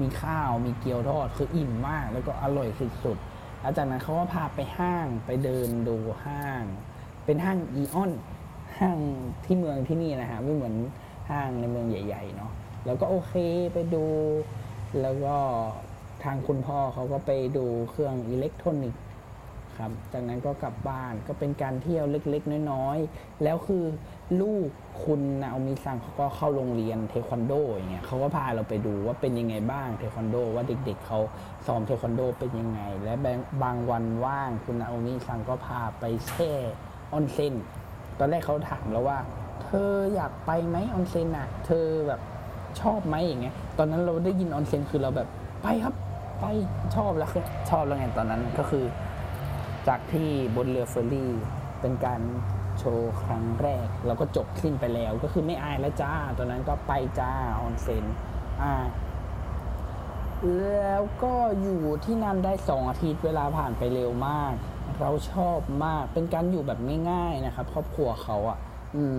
[0.01, 2.67] มีข้าวมีเกี๊ยวทอดคืออิ่มมาก แล้วก็อร่อย
[3.03, 6.63] สุดๆแล้วจากนั้นเขาก็พาไปห้างไปเดินดูห้าง
[7.25, 8.11] เป็นห้างอีออน
[8.79, 8.97] ห้าง
[9.45, 10.75] ที่เมืองที่นี่นะฮะไม่เหมือน
[11.29, 12.51] ห้างในเมืองใหญ่ๆเนาะ
[12.85, 13.33] แล้วก็โอเค
[13.73, 14.05] ไปดู
[15.01, 15.35] แล้วก็
[16.23, 19.03] ทางคุณพ่อเขาก็ไปดูเครื่องอิเล็กทรอนิกส์
[19.79, 23.83] ครับ จากนั้นก็กลับบ้านก็เป็นการเที่ยวเล็กๆ น้อยๆ แล้วคือ
[24.41, 24.67] ลูก
[25.03, 31.19] คุณนาโอมิซังเขาก็เข้าโรงเรียนเทควันโดอย่างเงี้ยเขาก็พาเราไปดูว่าเป็นยังไงบ้างเทควันโด ว่าเด็กๆเขา
[31.65, 33.13] ซ้อมเทควันโดเป็นยังไง และ
[33.63, 36.51] บางวันว่างคุณนาโอมิซังก็พาไปแช่
[37.13, 37.53] ออนเซ็น
[38.19, 39.17] ตอนแรกเขาถามแล้วว่า
[39.63, 42.21] เธออยากไปไหมออนเซ็นอะเธอแบบ
[42.81, 45.27] ชอบไหมอย่างเงี้ย ตอนนั้นเราได้ยินออนเซ็นคือเราแบบ
[45.63, 45.95] ไปครับ
[46.39, 46.45] ไป
[46.95, 48.83] ชอบแล้วคือชอบแล้วไงตอนนั้นก็คือ
[49.89, 51.31] จากที่บนเรือเฟอร์รี่
[51.81, 52.21] เป็นการ
[52.79, 58.05] โชว์ครั้งแรก เราก็จบสิ้นไปแล้ว ก็คือไม่อายแล้วจ้าตอนนั้นก็ไปจ้าออนเซ็น
[58.61, 58.73] อ่า
[60.59, 64.53] แล้วก็อยู่ที่นั่นได้สองอาทิตย์เวลาผ่านไปเร็วมาก
[65.01, 66.79] เราชอบมากเป็นการอยู่แบบ
[67.11, 68.57] ง่ายๆนะครับ ครอบครัวเขาอะ่ะ
[68.95, 69.15] อืม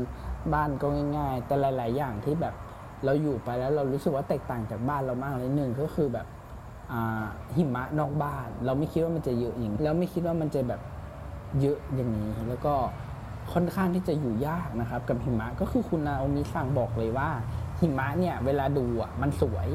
[0.53, 2.55] บ้านก็ง่าย ๆ แต่หลาย ๆ อย่างที่แบบ
[3.05, 6.27] เราอยู่ไปแล้วเรารู้สึกว่าแตกต่างจากบ้านเรามากเลยหนึ่งก็คือแบบ
[7.57, 10.81] หิมะนอกบ้าน เราไม่คิดว่ามันจะเยอะอย่างแล้วไม่คิดว่ามันจะแบบ
[11.61, 12.75] เยอะอย่างนี้ แล้วก็
[13.53, 17.29] ค่อนข้างที่จะอยู่ยากนะครับ กับหิมะก็คือคุณนาโอมิสั่งบอกเลยว่า
[17.81, 19.69] หิมะเนี่ยเวลาดูอะมันสวย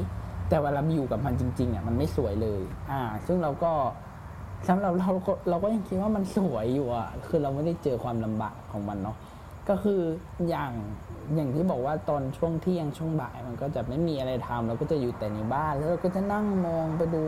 [0.48, 3.72] แต่เวลาอยู่กับมันจริงๆอะมันไม่สวยเลย อ่า ซึ่งเราก็
[4.68, 9.16] สำหรับเราก็เราก็ยังคิดว่ามันสวยอยู่อะคือเราไม่ได้เจอความลำบากของมันเนาะ
[9.68, 10.00] ก็คือ
[10.48, 10.72] อย่าง
[11.34, 17.22] อย่างที่บอกว่าตอนช่วงเที่ยงช่วงบ่ายมันก็จะไม่มีอะไรทำเราก็จะอยู่แต่ในบ้าน แล้วเราก็จะนั่งมองไปดู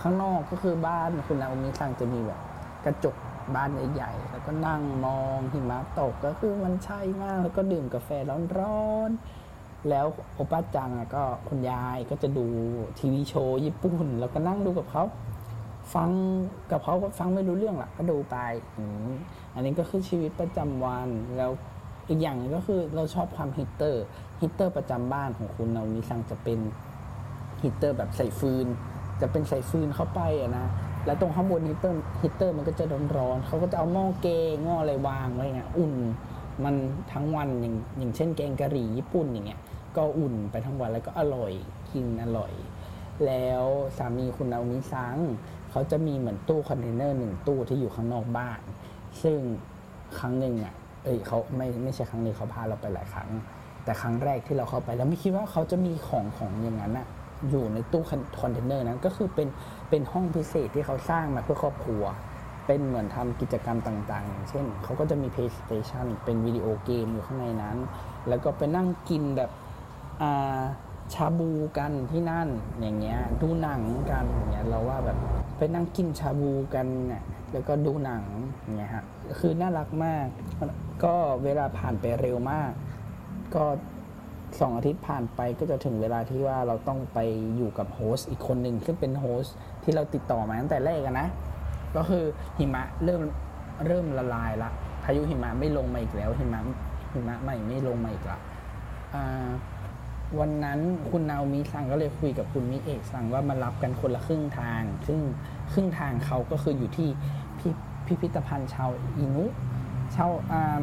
[0.00, 2.40] ข้างนอกก็คือบ้านคุณนาโอมิซังจะมีแบบ
[2.84, 3.16] กระจก
[3.54, 8.08] บ้านใหญ่ๆแล้วก็นั่งมองหิมะตกก็คือมันใช่มาก แล้วก็ดื่มกาแฟ
[8.58, 12.46] ร้อนๆแล้วโอป้าจังก็คุณยายก็จะดู
[12.98, 15.04] ทีวีโชว์ญี่ปุ่น แล้วก็นั่งดูกับเขา
[15.94, 16.10] ฟัง
[16.70, 18.36] กับเขาก็ฟังไม่รู้เรื่องหรอกก็ดูไป
[19.54, 21.50] อันนี้ก็คือชีวิตประจำวันแล้ว
[22.10, 24.04] อีกอย่างนึงก็คือเราชอบความฮีตเตอร์
[24.40, 26.58] ฮีตเตอร์ประจำบ้านของคุณนาโอมิซังจะเป็น
[27.62, 28.66] ฮีตเตอร์แบบใส่ฟืน
[29.20, 30.66] จะเป็นใส่ฟืนเข้าไปอะนะ
[31.06, 32.84] แล้วตรงข้างบนฮีตเตอร์ฮีตเตอร์มันก็จะ
[33.16, 35.94] ร้อนๆเขาก็จะเอาหม้อแกงหม้ออะไรวางไว้เงี้ยอุ่น
[36.64, 36.74] มัน
[37.12, 39.60] ทั้งวันอย่างอย่างเช่นแกงกะหรี่ญี่ปุ่นอย่างเงี้ย
[39.96, 41.52] ก็อุ่นไปทั้งวันแล้วก็อร่อย
[41.92, 42.52] กินอร่อย
[43.26, 43.64] แล้ว
[43.96, 45.16] สามีคุณนาโอมิซัง
[45.70, 48.60] เขาจะมีเหมือนตู้คอนเทนเนอร์หนึ่งตู้ที่อยู่ข้างนอกบ้าน
[49.22, 49.38] ซึ่ง
[50.18, 53.28] ครั้งหนึ่งอะ เอ้ยเขาไม่ไม่ใช่ครั้งนึงเขาพาเราไปหลายครั้ง
[53.84, 57.06] แต่ครั้งแรกที่เราเข้าไปเราไม่คิดว่าเขาจะมีของของอย่างนั้นอะ
[57.50, 58.02] อยู่ในตู้
[58.40, 59.48] คอนเทนเนอร์นั้นก็คือเป็น
[59.90, 62.02] เป็นห้องพิเศษที่เขาสร้างมาเพื่อครอบครัว
[62.66, 67.76] เป็นเหมือนทำกิจกรรมต่างๆอย่างเช่นเขาก็จะมี PlayStation เป็นวิดีโอเกมอยู่ข้างในนั้น
[68.28, 69.50] แล้วก็ไปนั่งกินแบบ
[70.22, 70.60] อ่า
[71.14, 72.48] ชาบูกันที่นั่น
[72.80, 75.18] อย่างเงี้ยดูหนังกันอย่างเงี้ยเราว่าแบบ
[75.56, 78.22] ไปนั่งกินชาบูกันเนี่ยแล้วก็ดูหนัง
[78.60, 79.04] อย่างเงี้ยฮะ
[79.38, 80.26] คือน่ารักมาก
[81.04, 81.14] ก็
[81.44, 82.70] เวลาผ่านไปเร็วมาก
[83.54, 83.64] ก็
[84.60, 87.18] สองอาทิตย์ผ่านไปก็จะถึงเวลาที่ว่าเราต้องไป
[87.56, 91.28] อยู่กับโฮสต์อีกคนหนึ่งซึ่งเป็นโฮสต์ที่เราติดต่อมาตั้งแต่แรกนะ
[91.96, 92.24] ก็คือ
[92.58, 93.22] หิมะเริ่ม
[93.86, 94.70] เริ่มละลายละ
[95.04, 96.60] พายุหิมะไม่ลงมาอีกแล้วหิมะ
[97.12, 98.38] หิมะใหม่ไม่ลงมาอีกละ
[100.40, 105.20] วันนั้นคุณนาโอมิสั่งก็เลยคุยกับคุณมิเอะสั่งว่ามารับกันคนละครึ่งทาง ซึ่ง
[105.72, 107.08] ครึ่งทางเขาก็คืออยู่ที่
[108.10, 109.44] พิพิธภัณฑ์ชาวอินุ
[110.16, 110.82] ชาวอา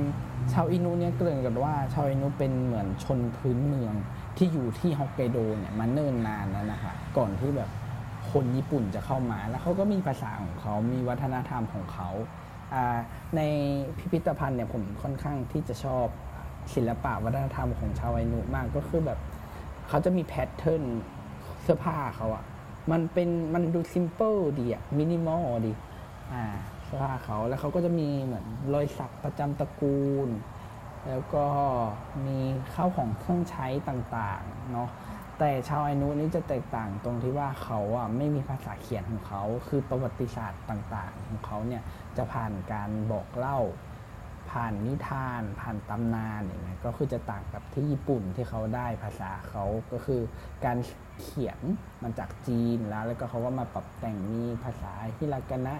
[0.53, 3.93] ชาวอินุเนี่ยเกริ่นกันว่า ชาวอินุเป็นเหมือนชนพื้นเมือง
[4.37, 7.69] ที่อยู่ที่ฮอกไกโดเนี่ยมาเนิ่นนานแล้วนะคะก่อนที่แบบ
[8.31, 12.09] คนญี่ปุ่นจะเข้ามาแล้วเขาก็มีภาษาของเขา มีวัฒนธรรมของเขา
[12.73, 12.97] อ่า
[13.35, 13.41] ใน
[13.97, 16.05] พิพิธภัณฑ์เนี่ยผมค่อนข้างที่จะชอบ
[16.75, 19.19] ศิลปะวัฒนธรรมของชาวไอนุมากก็คือแบบ
[19.89, 20.83] เขาจะมี pattern
[21.63, 22.43] เสื้อผ้าเขาอะ
[22.91, 25.71] มันเป็นมันดู simple ดีอะมินิมอลดี
[26.33, 26.43] อ่า
[26.87, 30.29] เสื้อผ้าเขาแล้วเขาก็จะมีเหมือนรอยสักประจำตระกูล
[31.07, 31.45] แล้วก็
[32.25, 32.39] มี
[32.73, 34.89] ข้าวของเครื่องใช้ต่างๆเนาะ
[35.39, 41.83] แต่ชาวไอนุนี่จะแตกต่างตรงที่ว่าเขาอะไม่มีภาษาเขียนของเขา คือประวัติศาสตร์ต่างๆ ของเขาเนี่ย
[42.17, 43.59] จะผ่านการบอกเล่า
[44.51, 50.21] ผ่านนิทาน ผ่านตำนานอย่างเงี้ยก็คือจะต่างกับที่ญี่ปุ่นที่เขาได้ภาษาเขาก็คือ
[50.65, 50.77] การ
[51.21, 51.59] เขียน
[52.03, 55.75] มันจากจีนแล้ว แล้วก็เขาก็มาปรับแต่งมีภาษาฮิรากานะ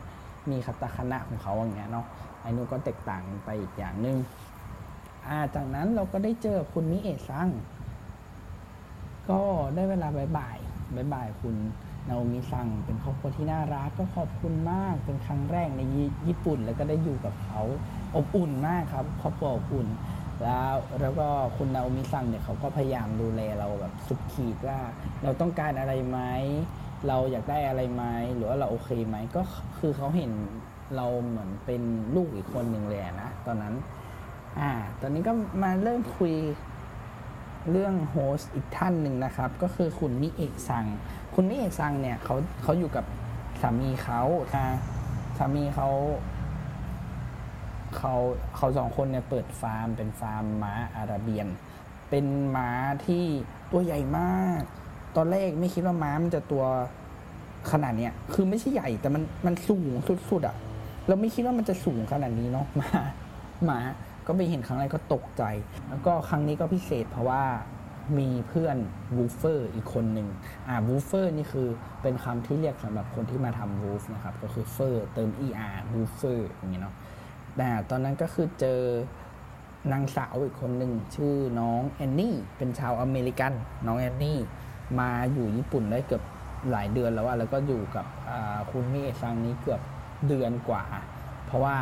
[0.51, 2.05] มีคาตาคานะของเขาอย่างเงี้ยเนาะ
[2.41, 4.17] ไอ้นู้ก็แตกต่างไปอีกอย่างหนึ่ง
[5.27, 7.49] อ่าจากนั้นเราก็ได้เจอคุณมิเอะซัง
[9.29, 9.41] ก็
[9.75, 11.55] ได้เวลา bye bye bye bye คุณ
[12.07, 15.81] นาโอมิซังเป็นครอบครัวที่น่ารักก็ขอบคุณมาก เป็นครั้งแรกใน
[16.27, 17.61] ญี่ปุ่น แล้วก็ได้อยู่กับเขา
[18.15, 19.87] อบอุ่นมากครับครอบครัวอบอุ่น
[20.43, 24.79] แล้วแล้วก็คุณนาโอมิซังเนี่ยเขาก็พยายามดูแลเราแบบสุดขีดว่า
[25.23, 26.19] เราต้องการอะไรไหม
[27.07, 28.03] เราอยากได้อะไรไหม
[28.35, 29.41] หรือว่าเราโอเคไหมก็
[29.79, 30.31] คือเขาเห็น
[30.95, 31.81] เราเหมือนเป็น
[32.15, 33.75] ลูกอีกคนหนึ่งเลยอะนะตอนนั้น
[34.59, 35.33] อ่า ตอนนี้ก็
[35.63, 36.33] มาเริ่มคุย
[37.71, 40.85] เรื่อง host อีกท่านหนึ่งนะครับ ก็คือคุณมิเอะซัง
[41.35, 43.05] คุณมิเอะซังเนี่ยเขาเขาอยู่กับ
[43.61, 44.21] สามีเขา
[44.53, 44.65] อ่า
[45.37, 45.89] สามีเขา
[47.97, 48.13] เขา
[48.55, 51.47] เขาสองคนเนี่ยเปิดฟาร์ม เป็นฟาร์มม้า Arabian
[52.09, 52.69] เป็นม้า
[53.05, 53.25] ที่
[53.71, 54.61] ตัวใหญ่มาก
[55.15, 56.63] ตอนแรกไม่คิดว่าม้ามันจะตัว
[57.71, 59.93] ขนาดเนี้ย คือไม่ใช่ใหญ่แต่มันมันสูง
[60.31, 60.55] สุดๆอ่ะ
[61.07, 62.89] เราไม่คิดว่ามันจะสูงขนาดนี้เนาะม้า
[63.69, 63.79] ม้า
[64.27, 65.43] ก็ไปเห็นครั้งแรกก็ตกใจ
[65.89, 67.43] แล้วก็ครั้งนี้ก็พิเศษเพราะว่า
[68.19, 68.77] มีเพื่อน
[69.17, 70.27] WWOOFer อีกคนหนึ่ง
[70.67, 71.67] อ่า WWOOFer นี่คือ
[72.01, 76.95] เป็นคำที่เรียกสำหรับคนที่มาทำ WWOOF นะครับ ก็คือ fer เติม er WWOOFer อย่างเงี้ยเนาะ
[77.57, 78.81] แต่ตอนนั้นก็คือเจอ
[79.91, 83.53] นางสาวอีกคนหนึ่งชื่อน้องแอนนี่เป็นชาวอเมริกัน
[83.87, 84.39] น้องแอนนี่
[84.99, 86.23] มาอยู่ญี่ปุ่นได้เกือบ
[86.71, 88.05] หลายเดือนแล้วอะแล้วก็อยู่กับ
[88.71, 89.81] คุณมิเอะซังนี้เกือบ
[90.27, 90.85] เดือนกว่า
[91.45, 91.75] เพราะว่า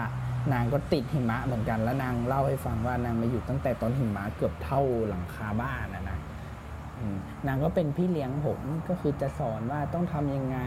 [0.53, 6.19] นางก็ติดหิมะเหมือนกัน แล้วนางเล่าให้ฟังว่านางมาอยู่ตั้งแต่ตอนหิมะเกือบเท่าหลังคาบ้านนะนะ
[7.47, 10.59] นางก็เป็นพี่เลี้ยงผมก็คือจะสอนว่าต้องทำยังไง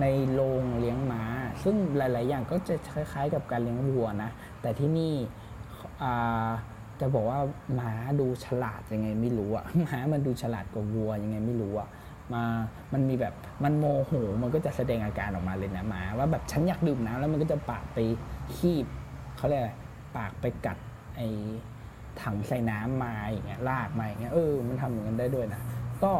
[0.00, 1.22] ในโรงเลี้ยงม้า
[1.62, 5.14] ซึ่งหลาย ๆ อย่างก็จะคล้าย ๆ กับการเลี้ยงวัวนะ แต่ที่นี่
[7.00, 7.38] จะบอกว่า
[7.74, 11.88] หมาดูฉลาดยังไงไม่รู้อะหมามันดูฉลาดกว่าวัวยังไงไม่รู้อะ
[12.34, 12.42] มา
[12.92, 13.34] มันมีแบบ
[13.64, 17.98] มันโมโหมันก็จะแสดงอาการออกมาเลยนะหมาว่าแบบฉันอยากดื่มน้ำแล้วมันก็จะปากไป
[18.56, 18.86] คีบ
[19.36, 19.72] เขาเรียกอะไร
[20.16, 20.78] ปากไปกัด
[21.16, 21.28] ไอ้
[22.22, 25.60] ถังใส่น้ำมาอย่างเงี้ยลากมาอย่างเงี้ยเออมันทำอย่างนั้นได้ด้วยนะ
[26.04, 26.12] ก็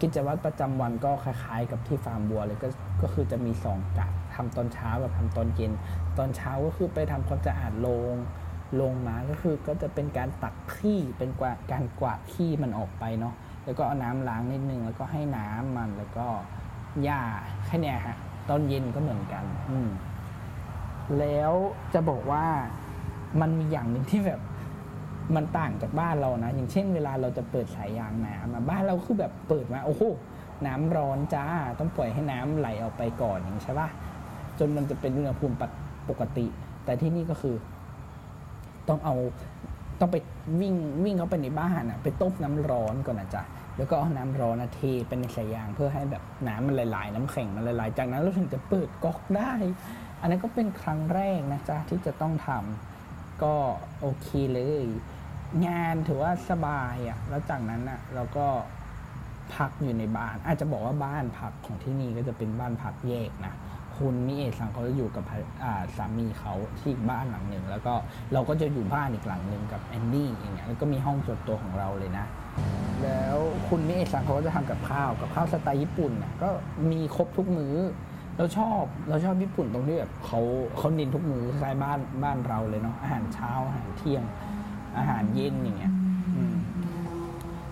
[0.00, 2.68] กิจวัตรประจำวันก็คล้ายๆ กับที่ฟาร์มบัวเลยก็
[3.02, 5.72] ก็คือจะมีสองกะทำตอนเช้ากับทำตอนเย็น
[6.18, 8.16] ตอนเช้าก็คือไปทำความสะอาดโรง
[8.76, 13.34] โรงมาก็คือก็จะเป็นการตักขี้เป็นกว่าการกวาดขี้มันออกไปเนาะ
[13.64, 16.26] แล้วก็เอาน้ำล้างนิดนึงแล้วก็ให้น้ำมันแล้วก็
[17.02, 17.20] หญ้า
[17.66, 18.16] แค่นี้ฮะ
[18.48, 19.88] ตอนเย็นก็เหมือนกัน อืม
[21.18, 21.52] แล้ว
[21.94, 22.44] จะบอกว่า
[23.40, 24.40] มันมีอย่างหนึ่งที่แบบ
[25.36, 30.02] มันต่างจากบ้านเรานะ อย่างเช่นเวลาเราจะเปิดสายยางน้ำบ้านเราคือแบบเปิดมาโอ้โห
[30.66, 31.44] น้ำร้อนจ้า
[31.78, 33.88] ต้องปล่อยให้น้ำไหลออกไปก่อนอย่างใช่ปะ
[34.58, 35.54] จนมันจะเป็นอุณหภูมิ
[36.08, 36.46] ปกติ
[36.84, 37.54] แต่ที่นี่ก็คือ
[38.88, 39.14] ต้องเอา
[40.00, 40.16] ต้องไป
[40.60, 43.42] วิ่งวิ่งเข้าไปในบ้านอะไปต้มน้ำร้อนก่อนนะจ๊ะ
[43.76, 49.52] แล้วก็เอาน้ำร้อนอะเทไปในสายยางเพื่อให้แบบน้ำมันละลายน้ำแข็งมันละลายจากนั้นเราถึงจะเปิดก๊อกได้
[50.20, 53.54] อันนั้นก็เป็นครั้งแรกนะจ๊ะที่จะต้องทำก็
[54.00, 54.86] โอเคเลย
[55.66, 58.46] งานถือว่าสบายอะแล้วจากนั้นอะเราก็
[59.54, 63.54] พักอยู่ในบ้าน อาจจะบอกว่าบ้านพักของที่นี่ก็จะเป็นบ้านพักแยกนะ
[63.98, 65.24] คุณมิเอะซังเขาจะอยู่กับ
[65.96, 67.94] สามีเขาที่บ้านหลังหนึ่ง แล้วก็
[68.32, 72.26] เราก็จะอยู่บ้านอีกหลังหนึ่งกับแอนนี่อย่างเงี้ยแล้วก็มีห้องส่วนตัวของเราเลยนะ
[73.02, 76.48] แล้วคุณมิเอะซังเขาก็จะทำกับข้าวกับข้าวสไตล์ญี่ปุ่นน่ะก็
[76.90, 77.74] มีครบทุกมื้อ
[78.36, 80.40] เราชอบเราชอบญี่ปุ่นตรงที่แบบเขา
[80.78, 84.22] เขาเน้นทุกมื้อคล้ายบ้านบ้านเราเลยเนาะอาหารเช้าอาหารเที่ยง
[84.98, 85.92] อาหารเย็นอย่างเงี้ย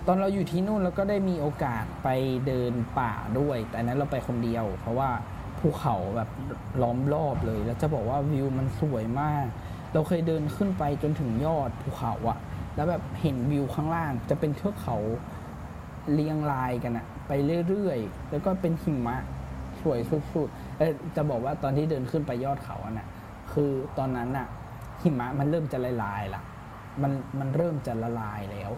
[0.06, 2.08] ตอนเราอยู่ที่นู่นเราก็ได้มีโอกาสไป
[2.46, 5.10] เดินป่าด้วย แต่นั้นเราไปคนเดียว เพราะว่า
[5.64, 6.30] ภูเขาแบบ
[6.82, 9.46] ล้อมรอบเลย แล้วจะบอกว่าวิวมันสวยมาก
[9.92, 12.38] เราเคยเดินขึ้นไปจนถึงยอดภูเขาอะ
[12.76, 14.96] แล้วแบบเห็นวิวข้างล่าง จะเป็นเทือกเขา
[16.12, 17.32] เรียงรายกันอะไป
[17.68, 19.16] เรื่อยๆ แล้วก็เป็นหิมะ
[19.82, 23.08] สวยสุดๆเอ้ยจะบอกว่าตอนที่เดินขึ้นไปยอดเขาอะน่ะ
[23.52, 24.46] คือตอนนั้นน่ะ
[25.02, 26.42] หิมะมันเริ่มจะละลายละ
[27.02, 28.70] มันมันเริ่มจะละลายแล้ว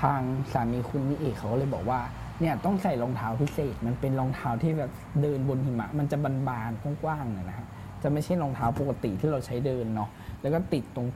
[0.00, 0.20] ทาง
[0.52, 2.00] สามีคุณมิเอกเขาก็เลยบอกว่า
[2.40, 4.90] เนี่ยต้องใส่รองเท้าพิเศษ มันเป็นรองเท้าที่แบบ
[5.22, 6.16] เดินบนหิมะ มันจะ
[6.48, 7.66] บานๆกว้างๆนะนะฮะ
[8.02, 10.08] จะไม่ใช่รองเท้าปกติที่เราใช้เดินเนาะ
[10.40, 11.08] แล้วก็ติดตรง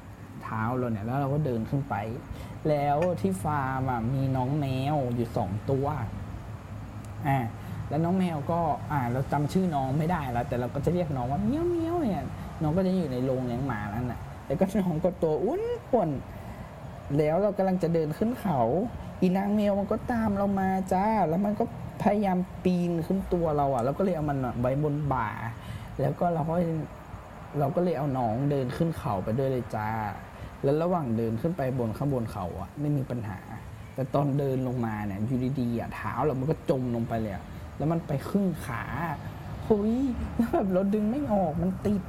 [0.44, 1.94] เท้าเราเนี่ยแล้วเราก็เดินขึ้นไป
[2.68, 5.87] แล้วที่ฟาร์มมีน้องแมวอยู่สองตัว
[7.26, 7.38] อ่า
[7.88, 8.60] แล้วน้องแมวก็
[8.92, 12.24] อ่าเราจำชื่อน้องไม่ได้แล้ว แต่เราก็จะเรียกน้องว่าเมี้ยวเมี้ยวเนี่ย
[12.62, 16.10] น้องก็จะอยู่ในโรงเลี้ยงหมานั่นน่ะแล้วก็น้องก็ตัวอ้วนอ้วน
[17.18, 18.60] แล้วเรากำลังจะเดินขึ้นเขา
[19.20, 21.64] อีนางแมวมันก็ตามเรามาจ้า แล้วมันก็
[22.03, 25.29] พยายามปีนขึ้นตัวเราอะ แล้วก็เลยเอามันไว้บนบ่า
[26.00, 26.57] แล้วก็เราก็
[27.59, 29.88] เราก็เลยเอาน้องเดินขึ้นเขาไปด้วยเลยจ้า
[30.62, 33.38] แล้วระหว่างเดินขึ้นไปบนข้างบนเขาอะไม่มีปัญหา
[33.94, 37.35] แต่ตอนเดินลงมาเนี่ยอยู่ดีๆอะเท้าเรามันก็จมลงไปเลย
[37.79, 38.83] แล้วมันไปครึ่งขา
[39.64, 39.96] เฮ้ย
[40.37, 42.03] แล้วแบบเราดึงไม่ออกมันติด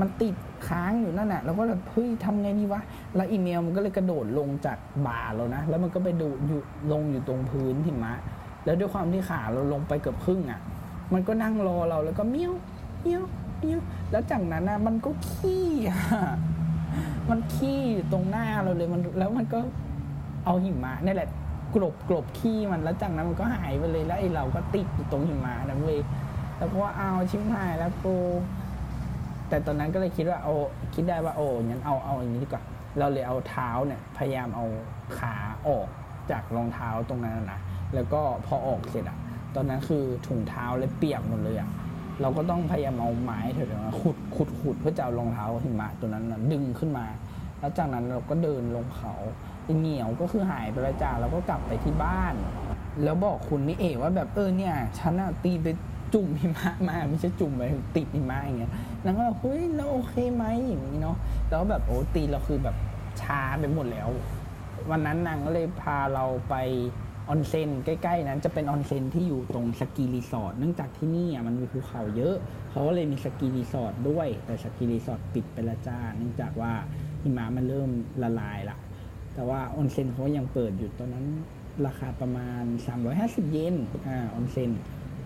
[0.00, 0.34] มันติด
[0.68, 2.80] ค้างอยู่นั่นน่ะเราก็แบบเฮ้ยทำไงดีวะ
[3.16, 6.60] แล้วอีเมลมันก็เลยกระโดดลงจากบ่าเรานะ แล้วมันก็ไปดูอยู่
[6.92, 8.12] ลงอยู่ตรงพื้นหิมะ
[8.64, 10.60] แล้วด้วยความที่ขาเราลงไปเกือบครึ่งอะ
[11.12, 12.52] มันก็นั่งรอเราแล้วก็เมี้ยว
[13.00, 13.22] เมี้ยว
[13.58, 15.98] เมี้ยว แล้วจากนั้นนะมันก็ขี้อะ
[17.30, 19.58] มันขี้อยู่ตรงหน้าเราเลยมันแล้วมันก็
[20.44, 21.28] เอาหิมะนี่แหละ
[21.74, 26.00] กลบกลบขี้มันแล้วจากนั้นมันก็หายไปเลยแล้วไอ้เราก็ติดอยู่ตรงหิมะนั้นเลย
[26.58, 28.14] แล้วก็ว่าเอาชิบหายแล้วกู
[29.52, 30.54] แต่ตอนนั้นก็เลยคิดว่าโอ้
[30.94, 32.62] คิดได้ว่าโอ้งั้นเอาเอาอย่างนี้ดีกว่า
[32.98, 34.66] เราเลยเอาเท้าเนี่ยพยายามเอา
[35.18, 35.34] ขา
[35.68, 35.88] ออก
[36.30, 37.60] จากรองเท้าตรงนั้นนะ
[37.94, 39.18] แล้วก็พอออกเสร็จอะ
[39.54, 41.70] ตอนนั้นคือถุงเท้าเลยเปียกหมดเลยอะ
[42.20, 47.06] เราก็ต้องพยายามเอาไม้แถวๆนั้นขุดขุดขุดเพื่อจะเอารองเท้าหิมะตัวนั้นนะดึงขึ้นมา
[47.58, 49.14] แล้วจากนั้นเราก็เดินลงเขา
[49.78, 52.34] เหนียวก็คือหายไปแล้วจ้าเราก็กลับไปที่บ้าน
[53.02, 55.66] แล้วบอกคุณมิเอะว่าแบบเออเนี่ยฉันอะตีนไป
[56.14, 57.62] จุ่มหิมะมาไม่ใช่จุ่มไป
[57.96, 58.72] ติดหิมะอย่างเงี้ย
[59.04, 61.16] นางก็แบบเฮ้ยเราโอเคไหมอย่างนี้เนาะ
[61.50, 62.76] แล้วแบบโอ้ตีนเราคือแบบ
[63.20, 64.08] ชาไปหมดแล้ว
[64.90, 66.54] วันนั้นนางก็เลยพาเราไป
[67.28, 72.36] ออนเซ็นใกล้ๆ นั้นจะเป็นออนเซ็นที่อยู่ตรง ski resort เนื่องจากที่นี่อะมันมีภูเขาเยอะ
[72.70, 76.72] เขาก็เลยมี ski resort ด้วย แต่ ski resort ปิดไปละจ้าเนื่องจากว่า
[77.22, 77.90] หิมะมันเริ่ม
[78.22, 78.76] ละลายละ
[79.34, 81.26] แต่ว่าออนเซ็นเขายังเปิดอยู่ตอนนั้น
[81.86, 82.64] ราคาประมาณ
[83.08, 84.70] 350 เยนอ่าออนเซ็น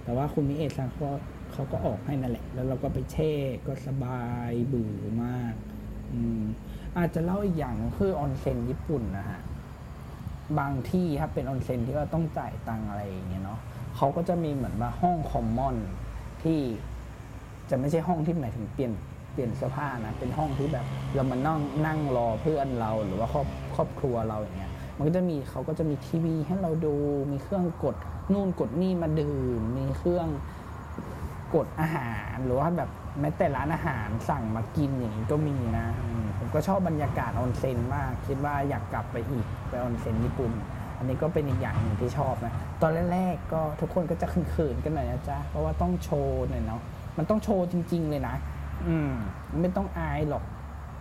[0.07, 1.13] แต่ว่าคุณมิเอะซังเขาก็
[1.53, 3.33] เขาก็ออกให้นั่นแหละ แล้วเราก็ไปแช่
[3.67, 5.55] ก็สบายบรื๋อมาก
[6.13, 6.43] อืม
[6.99, 9.41] อาจจะเล่าอีกอย่างคือออนเซ็นญี่ปุ่นนะฮะ
[10.59, 13.61] บางที่ครับเป็นออนเซ็นที่ว่าต้องจ่ายตังอะไรอย่างเงี้ยเนาะ
[13.97, 15.77] เขาก็จะมีเหมือนว่าห้อง common
[16.43, 16.61] ที่
[17.71, 18.93] จะไม่ใช่ห้องที่หมายถึงเปลี่ยน
[19.33, 26.95] เปลี่ยนเสื้อผ้านะเป็นห้องที่แบบเรามานั่งนั่งรอเพื่อนเราหรือว่าครอบครอบครัวเราอย่างเงี้ย มันก็จะมีเขาก็จะมีทีวีให้เราดู
[27.33, 27.97] มีเครื่องกด
[28.33, 30.29] นู่นกดนี่มาดื่ม มีเครื่อง
[31.55, 35.87] กดอาหารหรือว่าแบบแม้แต่ร้านอาหารสั่งมากินอย่างนี้ก็มีนะ
[36.39, 40.53] ผมก็ชอบบรรยากาศออนเซ็นมาก คิดว่าอยากกลับไปอีกไปออนเซ็นญี่ปุ่น
[40.99, 46.81] อันนี้ก็เป็นอีกอย่างหนึ่งที่ชอบนะ ตอนแรกๆก็ทุกคนก็จะขินๆกันหน่อยนะจ๊ะ เพราะว่าต้องโชว์หน่อยเนาะ
[47.17, 48.35] มันต้องโชว์จริง ๆ เลยนะ
[48.87, 49.13] อืม
[49.61, 50.45] ไม่ต้องอายหรอก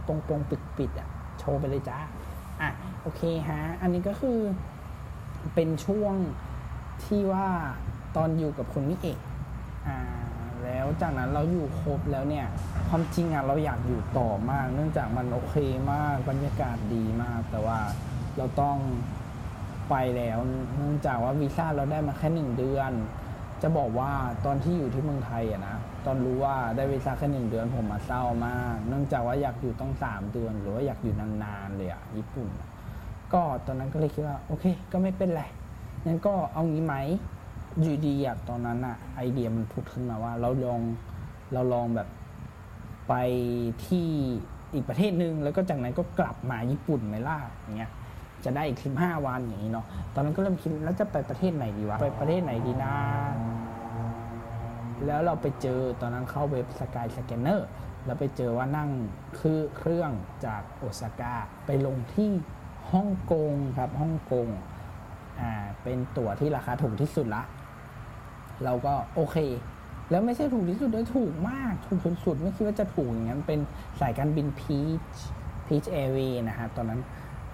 [0.08, 1.08] ตรงๆปิดๆอะ
[1.40, 2.00] โชว์ไปเลยจ้า
[3.06, 4.40] โอเคฮะ อันนี้ก็คือ
[5.56, 6.16] เป็นช่วง
[7.06, 7.48] ที่ว่า
[8.16, 9.20] ตอนอยู่กับคุณมิเอก
[9.88, 10.00] อ่า
[10.64, 12.48] แล้วจากนั้นเราอยู่ครบแล้วเนี่ย
[12.90, 15.56] ความจริงอะเราอยากอยู่ต่อมาก เนื่องจากมันโอเค
[15.92, 17.80] มากบรรยากาศดีมาก แต่ว่า
[18.38, 18.78] เราต้อง
[19.90, 20.38] ไปแล้ว
[20.78, 22.92] เนื่องจากว่าวีซ่าเราได้มาแค่หนึ่งเดือน
[23.62, 24.12] จะบอกว่า
[24.46, 32.64] ตอนที่อยู่ที่เมืองไทยอะนะตอนรู้ว่าได้วีซ่าแค่หนึ่งเดือนผมมาเศร้ามาก เนื่องจากว่าอยากอยู่ต้องสามเดือน หรือว่าอยากอยู่นานๆเลยอะญี่ปุ่นอ
[33.36, 35.44] ก็ตอนนั้นก็เลยคิดว่าโอเค ก็ไม่เป็นไร
[36.06, 36.96] งั้นก็เอางี้ไหม
[37.82, 40.82] อยู่ดีอะตอนนั้นอะไอเดียมันผุดขึ้นมาว่า เราลอง
[41.54, 42.08] เราลองแบบ
[43.08, 43.14] ไป
[43.86, 44.08] ที่
[44.74, 47.92] อีกประเทศหนึ่งแล้วก็จากนั้นก็กลับมาญี่ปุ่นไหมล่ะอย่างเงี้ย
[48.44, 52.94] จะได้อีกสิบห้าวันอย่างนี้เนาะตอนนั้นก็เริ่มคิดแล้วจะไปประเทศไหนดีวะไปประเทศไหนดีนะ
[55.06, 57.70] แล้วเราไปเจอตอนนั้นเข้าเว็บสกายสแกนเนอร์
[58.06, 58.90] แล้วไปเจอว่านั่ง
[59.40, 60.12] คือเครื่อง
[60.46, 62.32] จากโอซาก้าไปลงที่
[62.92, 64.48] ฮ่องกงครับฮ่องกง
[65.40, 65.52] อ่า
[65.84, 67.44] เป็นตั๋วที่ราคาถูกที่สุดละ
[68.64, 69.38] เราก็โอเค
[70.10, 73.60] แล้วไม่ใช่ถูกที่สุดด้วยถูกมาก ถูกสุดๆไม่คิดว่าจะถูกอย่างนั้นเป็น
[74.00, 75.02] สายการบินพีช
[75.68, 77.02] พีชแอร์เวย์นะฮะตอนนั้น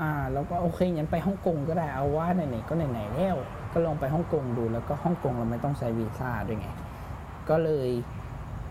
[0.01, 3.35] อ่าเราก็โอเคงั้นไปฮ่องกงก็ได้เอาว่าไหนๆก็ไหนๆแล้ว
[3.73, 6.67] ก็ลองไปฮ่องกงดูแล้วก็ฮ่องกงเราไม่ต้องใช้วีซ่าด้วยไง
[7.49, 7.89] ก็เลย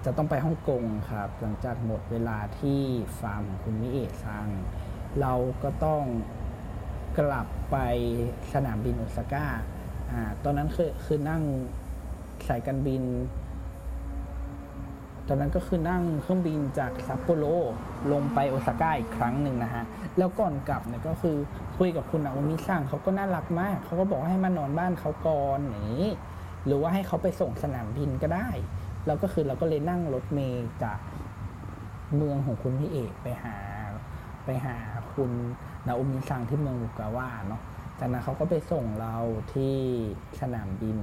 [0.04, 2.80] จะต้องไปฮ่องกงครับ หลังจากหมดเวลาที่
[3.20, 4.46] ฟาร์มของคุณมิเอะซัง
[5.20, 6.02] เราก็ต้อง
[7.20, 7.76] กลับไป
[8.52, 9.46] สนามบินโอซาก้า
[10.10, 11.42] อ่าตอนนั้นคือคือนั่ง
[12.48, 13.02] สายการบิน
[15.28, 17.44] ตอนนั้นก็คือนั่งเครื่องบินจากซัปโปโร
[18.12, 19.84] ลงไปโอซาก้าอีกครั้งหนึ่งนะฮะ
[20.18, 21.36] แล้วก่อนกลับเนี่ยก็คือ
[21.78, 26.08] คุยกับคุณนาโอมิซังเขาก็น่ารักมาก เขาก็บอกให้มานอนบ้านเขาก่อนอย่างนี้
[26.66, 28.48] หรือว่าให้เขาไปส่งสนามบินก็ได้
[29.06, 30.98] แล้วก็คือเราก็เลยนั่งรถเมล์จาก
[32.16, 33.56] เมืองของคุณพี่เอกไปหา
[34.44, 34.76] ไปหา
[35.14, 35.30] คุณ
[35.86, 37.62] นาโอมิซังที่เมืองบุกาวะเนาะ
[37.98, 39.16] จากนั้นเขาก็ไปส่งเรา
[39.52, 39.74] ที่
[40.40, 40.98] สนามบิน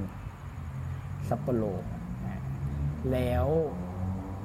[1.28, 1.64] ซัปโปโร
[3.12, 3.46] แล้ว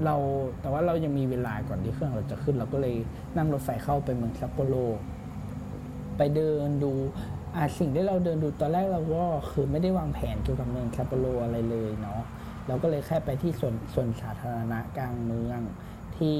[0.05, 0.15] เรา
[0.61, 2.95] แต่ว่าเรายังมีเวลาก่อนที่เครื่องเราจะขึ้น เราก็เลย
[3.37, 4.75] นั่งรถไฟเข้าไปเมืองซัปโปโร
[6.17, 6.91] ไปเดินดู
[7.55, 12.21] อ่าสิ่งที่เราเดินดูตอนแรกเราก็คือไม่ได้วางแผนเกี่ยวกับเมืองซัปโปโรอะไรเลยเนาะ
[12.67, 15.59] เราก็เลยแค่ไปที่ส่วนส่วนสาธารณะกลางเมือง
[16.17, 16.37] ที่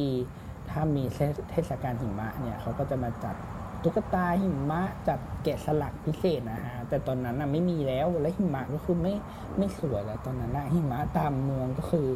[0.70, 3.36] ถ้ามีเทศเทศกาลหิมะเนี่ยเขาก็จะมาจัด
[3.84, 9.14] ตุ๊กตาหิมะจัดแกะสลักพิเศษนะฮะแต่ตอนนั้นน่ะไม่มีแล้วและหิมะก็คือไม่
[9.58, 12.08] ไม่สวยแล้วตอนนั้นนะหิมะตามเมืองก็คือ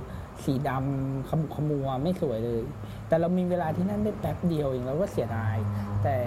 [0.43, 2.63] สีดำขมุขมัวไม่สวยเลย
[3.07, 5.55] แต่เรามีเวลาที่นั่นได้แป๊บเดียวเองเราก็เสียดาย
[6.03, 6.17] แต่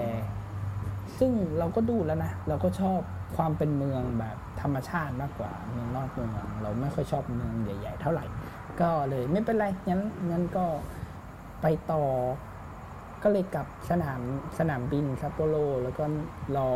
[1.18, 3.00] ซึ่งเราก็ดูแล้วนะเราก็ชอบ
[3.36, 6.30] ความเป็นเมืองแบบธรรมชาติมากกว่าเมืองนอกเมือง
[6.62, 8.24] เราไม่ค่อยชอบเมืองใหญ่ ๆ เท่าไหร่
[8.80, 10.00] ก็เลยไม่เป็นไรงั้น
[10.30, 10.64] งั้นก็
[11.62, 12.02] ไปต่อ
[13.22, 14.20] ก็เลยกลับสนาม
[14.58, 16.04] สนามบินซัปโปโรแล้วก็
[16.56, 16.70] รอ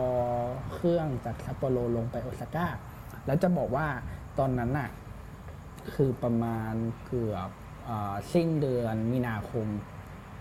[0.72, 2.66] เครื่องจากซัปโปโรลงไปโอซาก้า
[3.26, 3.86] แล้วจะบอกว่า
[4.38, 4.90] ตอนนั้นน่ะ
[5.94, 6.74] คือประมาณ
[7.06, 7.48] เกือบ
[8.32, 9.66] สิ้นเดือนมีนาคม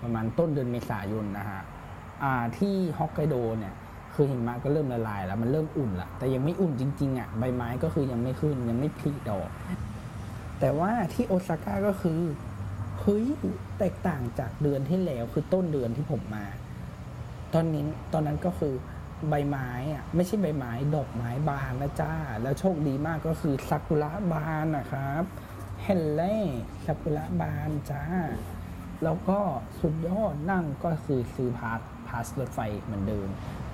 [0.02, 1.62] ประมาณต้นเดือนเมษายนนะฮะ
[2.58, 3.74] ที่ฮอกไกโดเนี่ย
[4.14, 9.50] คือหิมะก็เริ่มละลายแล้วมันเริ่มอุ่นละแต่ยังไม่อุ่นจริงๆอะใบไม้ก็คือยังไม่ขึ้นยังไม่ผลิดอก
[10.60, 12.20] แต่ว่าที่โอซาก้าก็คือ
[13.02, 13.26] เฮ้ย
[13.80, 16.46] แตกต่างจากเดือนที่แล้วคือต้นเดือนที่ผมมา
[17.54, 18.74] ตอนนี้ตอนนั้นก็คือ
[19.30, 25.24] ใบไม้อะไม่ใช่ใบไม้ดอกไม้บานนะจ้า แล้วโชคดีมากก็คือซากุระบานนะครับ
[25.82, 26.38] เฮนเล่
[26.86, 28.04] ซากุระบานจ้า
[29.04, 29.40] แล้วก็
[29.80, 33.28] สุดยอดนั่งก็คือซื้อพาสพาสรถไฟเหมือนเดิม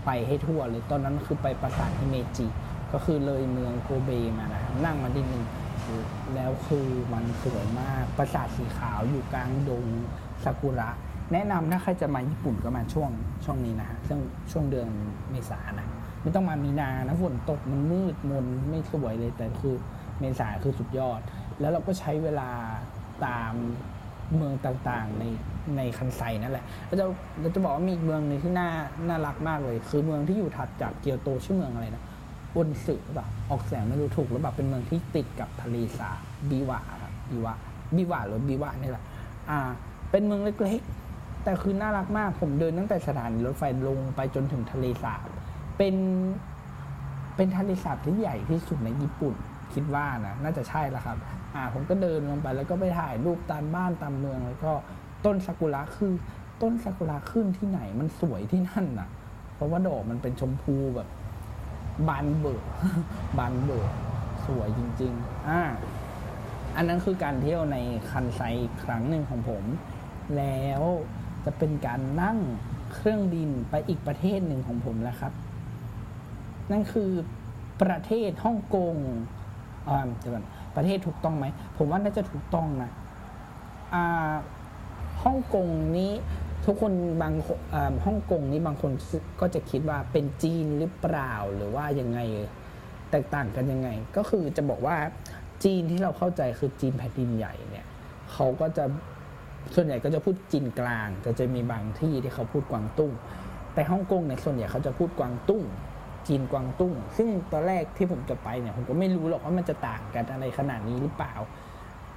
[0.06, 2.48] ไปให้ทั่วเลยตอนนั้นคือไปปราสาทฮิเมจิ
[2.92, 5.44] ก็คือเลยเมืองโกเบมานะนั่งมาดิดนึง
[6.36, 9.86] แล้วคือมันสวยมาก ปราสาทสีขาวอยู่กลางดง
[10.44, 10.90] ซากุระ
[11.34, 13.10] แนะนำถ้าใครจะมาญี่ปุ่นก็มาช่วง
[13.46, 14.20] ช่วงนี้นะฮะช่วง
[14.52, 14.90] ช่วงเดือน
[15.32, 15.88] เมษานะ
[16.22, 19.76] ไม่ต้องมามีนานะฝนตกมันมืดมนไม่สวยเลย แต่คือ
[20.20, 21.22] เมษาคือสุดยอด
[21.60, 22.50] แล้วเราก็ใช้เวลา
[23.26, 23.54] ตาม
[24.36, 25.24] เมืองต่างๆใน
[25.78, 27.06] ในคันไซนั่นแหละแล้วจะ
[27.40, 28.70] เราจะบอกว่ามีอีกเมืองหนึงที่น่า
[29.08, 32.04] น่ารักมากเลย คือเมืองที่อยู่ถัดจากเกียวโตชื่อเมืองอะไรนะ
[32.56, 36.20] อุนสึหรือเปล่าออกเสียงไม่รู้ถูกหรือเปล่าเป็นเมืองที่ติดกับทะเลสาบ
[36.50, 37.54] บิวะครับบิวะ
[37.96, 39.04] บิวะหรือบิวะนี่แหละ
[39.50, 39.60] อ่า
[40.12, 45.22] เป็นเมืองเล็กๆ แต่คือน่ารักมากผมเดินตั้งแต่สถานีรถไฟลงไปจนถึงทะเลสาบ
[45.78, 45.96] เป็น
[47.36, 49.36] เป็นทะเลสาบที่ใหญ่ที่สุดในญี่ปุ่น
[49.74, 51.18] คิดว่านะน่าจะใช่ละครับ
[51.56, 54.72] อ่าผมก็เดินลงไปแล้วก็ไปถ่ายรูปตามบ้านตามเมืองแล้วก็
[55.26, 56.14] ต้นซากุระคือ
[56.62, 59.10] ต้นซากุระขึ้นที่ไหนมันสวยที่นั่นน่ะ
[59.56, 61.08] เพราะว่าดอกมันเป็นชมพูแบบ
[62.08, 62.64] บานเบิก
[63.38, 63.90] บานเบิก
[64.46, 65.62] สวยจริงๆอ่า
[66.76, 67.78] อันนั้นคือการเที่ยวใน
[68.10, 69.64] คันไซอีกครั้งหนึ่งของผม
[70.38, 70.82] แล้ว
[71.46, 72.38] จะเป็นการนั่ง
[72.94, 75.34] เครื่องบินไปอีกประเทศหนึ่งของผมแล้วครับ
[76.72, 77.12] นั่นคือ
[77.82, 78.96] ประเทศฮ่องกง
[79.90, 80.46] อ่าเดี๋ยวก่อน
[80.76, 81.46] ประเทศถูกต้องไหม
[81.78, 82.92] ผมว่าน่าจะถูกต้องนะ
[83.94, 84.34] อ่า
[85.24, 86.12] ฮ่องกงนี้
[86.72, 87.34] ทุกคนบาง
[88.06, 88.92] ฮ่องกงนี้บางคน
[89.42, 92.20] ก็จะคิดว่าเป็นจีนหรือเปล่าหรือว่ายังไง
[93.12, 94.98] แตกต่างกันยังไง ก็คือจะบอกว่า
[95.64, 97.86] จีนที่เราเข้าใจคือจีนแผ่นดินใหญ่เนี่ย
[98.32, 98.86] เขาก็จะ
[99.76, 103.12] ส่วนใหญ่ก็จะพูดจีนกลาง แต่จะมีบางที่ที่เขาพูดกวางตุ้ง
[103.74, 105.64] แต่ฮ่องกงเนี่ยส่วนใหญ่เขาจะพูดกวางตุ้ง
[106.28, 111.34] จีนกวางตุ้ง ซึ่งตอนแรกที่ผมจะไปเนี่ยผมก็ไม่รู้หรอกว่ามันจะต่างกันอะไรขนาดนี้หรือเปล่า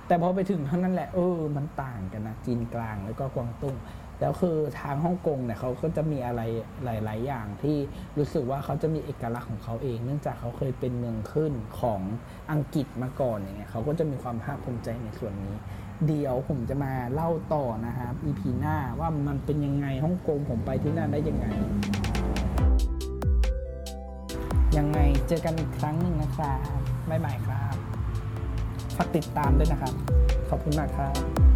[0.07, 3.77] แต่พอไปถึงเท่านั้นแหละเออ มันต่างกันนะจีนกลางแล้วก็กวางตุ้ง
[4.23, 6.41] แล้วคือทางฮ่องกงเนี่ยเขาก็จะมีอะไร
[6.85, 7.77] หลาย ๆ อย่างที่
[8.19, 12.01] รู้สึกว่าเขาจะมีเอกลักษณ์ของเขาเอง เนื่องจากเขาเคยเป็นเมืองขึ้นของ
[12.53, 15.55] อังกฤษมาก่อนอย่างเงี้ยเขาก็จะมีความภาคภูมิใจในส่วนนี้
[16.07, 21.47] เดี๋ยวผมจะมาเล่าต่อนะครับ EP หน้าว่ามันเป็นยังไงฮ่องกงผมไปที่นั่นได้ยังไง
[24.79, 24.99] ยังไง
[25.29, 26.79] เจอกันอีกครั้งหนึ่งนะครับ
[27.11, 27.75] บ๊ายบายครับ
[28.97, 29.95] ฝากติดตามด้วยนะครับ
[30.49, 31.52] ขอบคุณมากครับ